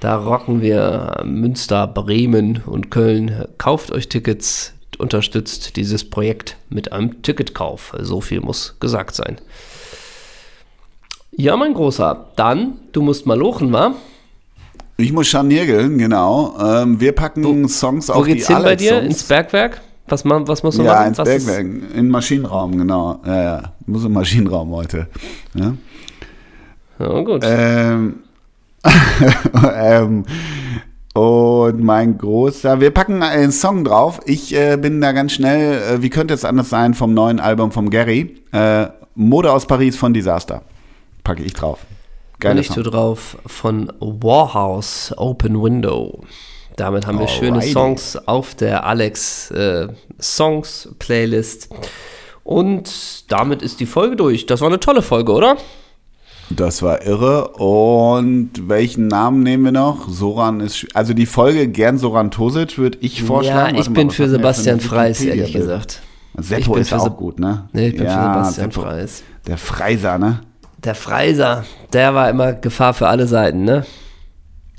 [0.00, 3.44] Da rocken wir Münster, Bremen und Köln.
[3.58, 7.94] Kauft euch Tickets, unterstützt dieses Projekt mit einem Ticketkauf.
[8.00, 9.36] So viel muss gesagt sein.
[11.32, 13.94] Ja, mein Großer, dann, du musst mal lochen, wa?
[14.98, 16.56] Ich muss scharniergeln, genau.
[16.58, 18.92] Ähm, wir packen Songs Wo auf geht's die hin bei dir?
[18.96, 19.20] Alex-Songs.
[19.20, 19.80] Ins Bergwerk?
[20.08, 21.08] Was, ma- was musst du Ja, machen?
[21.08, 23.20] ins Was ist- Bergwerk, in den Maschinenraum, genau.
[23.26, 23.62] Ja, ja.
[23.86, 25.06] Muss im Maschinenraum heute.
[25.54, 25.74] Ja?
[26.98, 27.42] Ja, gut.
[27.44, 28.20] Ähm,
[29.74, 30.24] ähm,
[31.12, 34.20] und mein großer, wir packen einen Song drauf.
[34.26, 37.70] Ich äh, bin da ganz schnell, äh, wie könnte es anders sein, vom neuen Album
[37.72, 38.36] vom Gary.
[38.52, 40.62] Äh, Mode aus Paris von Disaster.
[41.24, 41.80] Packe ich drauf.
[42.36, 42.74] Und Geile ich Song.
[42.74, 46.20] tue drauf von Warhouse Open Window.
[46.76, 47.72] Damit haben wir schöne Alrighty.
[47.72, 49.88] Songs auf der Alex äh,
[50.20, 51.70] Songs Playlist.
[52.44, 54.44] Und damit ist die Folge durch.
[54.44, 55.56] Das war eine tolle Folge, oder?
[56.50, 57.48] Das war irre.
[57.54, 60.08] Und welchen Namen nehmen wir noch?
[60.08, 63.74] Soran ist, also die Folge gern Soran Tosic würde ich vorschlagen.
[63.74, 66.02] ja, ich Warte bin für Sebastian Freis, ehrlich gesagt.
[66.38, 67.68] Seppo Ich ist auch gut, ne?
[67.72, 68.82] Nee, ich bin für Sebastian Seppo.
[68.82, 69.22] Freis.
[69.46, 70.40] Der Freiser, ne?
[70.86, 73.84] Der Freiser, der war immer Gefahr für alle Seiten, ne?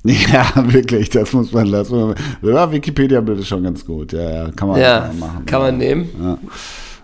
[0.05, 2.15] Ja, wirklich, das muss man lassen.
[2.41, 4.13] Ja, Wikipedia-Bild ist schon ganz gut.
[4.13, 5.45] Ja, ja, kann man Ja, machen.
[5.45, 6.09] kann man nehmen.
[6.17, 6.37] Ja.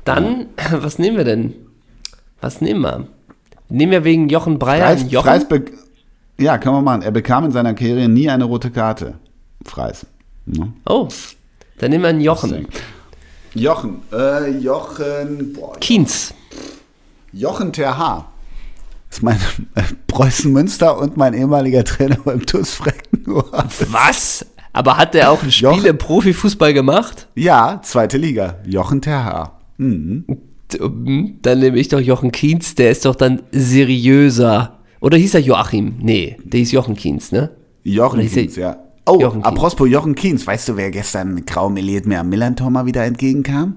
[0.06, 1.54] Dann, was nehmen wir denn?
[2.40, 3.08] Was nehmen wir?
[3.68, 5.42] Nehmen wir wegen Jochen Breyer Freis, Jochen?
[5.42, 5.62] Freis
[6.40, 7.02] ja, kann man machen.
[7.02, 9.16] Er bekam in seiner Karriere nie eine rote Karte.
[9.66, 10.06] Freis.
[10.46, 10.72] Ne?
[10.86, 11.10] Oh,
[11.80, 12.68] dann nehmen wir einen Jochen.
[13.54, 16.34] Jochen, äh, Jochen, boah, Kienz.
[17.34, 18.33] Jochen Terhaar.
[19.14, 19.38] Das ist mein
[19.76, 22.80] äh, Preußen Münster und mein ehemaliger Trainer beim TuS.
[23.92, 24.44] Was?
[24.74, 27.28] Aber hat der auch ein Spiel Jochen- im Profifußball gemacht?
[27.36, 28.56] Ja, zweite Liga.
[28.66, 29.60] Jochen Terhaar.
[29.78, 30.26] Mhm.
[30.80, 34.80] Hm, Dann nehme ich doch Jochen Kienz, der ist doch dann seriöser.
[35.00, 35.94] Oder hieß er Joachim?
[36.02, 37.52] Nee, der hieß Jochen Kienz, ne?
[37.84, 38.78] Jochen Oder er- Kienz, ja.
[39.06, 39.46] Oh, Jochen Kienz.
[39.46, 40.48] apropos Jochen Kienz.
[40.48, 43.76] Weißt du, wer gestern grau meliert mir am Millantor mal wieder entgegenkam?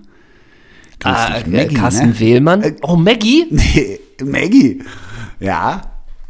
[1.00, 2.20] Grüß Ah, dich, äh, Maggie, Carsten ne?
[2.20, 2.62] Wehlmann.
[2.62, 3.44] Äh, oh, Maggie?
[3.50, 4.80] Nee, Maggie.
[5.40, 5.82] Ja.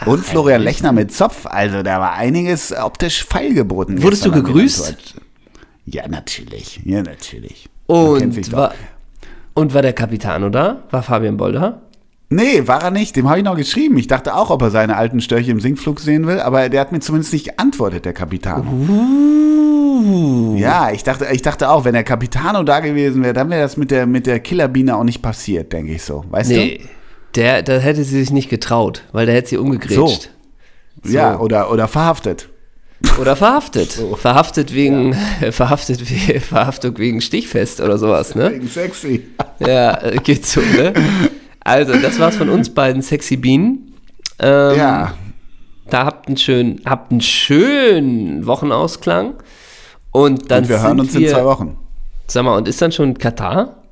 [0.05, 0.77] Und Florian ehrlich?
[0.77, 1.47] Lechner mit Zopf.
[1.47, 4.03] Also da war einiges optisch feilgeboten.
[4.03, 5.15] Wurdest du gegrüßt?
[5.87, 6.81] Ja, natürlich.
[6.85, 7.69] Ja, natürlich.
[7.87, 8.75] Und war,
[9.55, 10.83] und war der Capitano da?
[10.91, 11.83] War Fabian Bolder?
[12.29, 13.15] Nee, war er nicht.
[13.15, 13.97] Dem habe ich noch geschrieben.
[13.99, 16.91] Ich dachte auch, ob er seine alten Störche im Sinkflug sehen will, aber der hat
[16.91, 18.69] mir zumindest nicht geantwortet, der Capitano.
[18.69, 20.57] Uh.
[20.57, 23.77] Ja, ich dachte, ich dachte auch, wenn der Capitano da gewesen wäre, dann wäre das
[23.77, 26.25] mit der, mit der Killerbiene auch nicht passiert, denke ich so.
[26.29, 26.81] Weißt Nee,
[27.37, 30.31] der, da hätte sie sich nicht getraut, weil der hätte sie umgegrätscht.
[31.03, 31.09] du?
[31.11, 32.49] Ja, oder, oder verhaftet.
[33.21, 33.93] Oder verhaftet.
[34.17, 35.15] Verhaftet wegen,
[35.51, 38.51] verhaftet, we- Verhaftung wegen Stichfest oder sowas, ne?
[38.53, 39.27] Wegen sexy.
[39.59, 40.95] Ja, äh, geht so, ne?
[41.61, 43.93] Also, das war's von uns beiden Sexy Bienen.
[44.39, 45.15] Ähm, Ja.
[45.89, 49.35] Da habt einen schönen, habt einen schönen Wochenausklang.
[50.11, 51.77] Und dann Und wir hören uns wir, in zwei Wochen.
[52.27, 53.83] Sag mal, und ist dann schon Katar?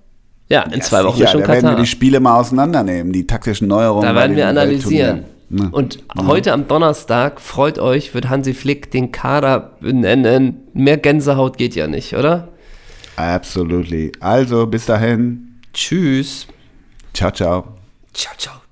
[0.48, 1.76] Ja, in zwei Wochen Ja, ist schon da werden Katar.
[1.76, 4.06] wir die Spiele mal auseinandernehmen, die taktischen Neuerungen.
[4.06, 5.24] Da werden wir analysieren.
[5.48, 5.68] Ne?
[5.70, 10.58] Und heute am Donnerstag, freut euch, wird Hansi Flick den Kader benennen.
[10.72, 12.48] Mehr Gänsehaut geht ja nicht, oder?
[13.16, 14.12] Absolutely.
[14.20, 15.60] Also, bis dahin.
[15.72, 16.46] Tschüss.
[17.12, 17.68] Ciao, ciao.
[18.12, 18.63] Ciao, ciao.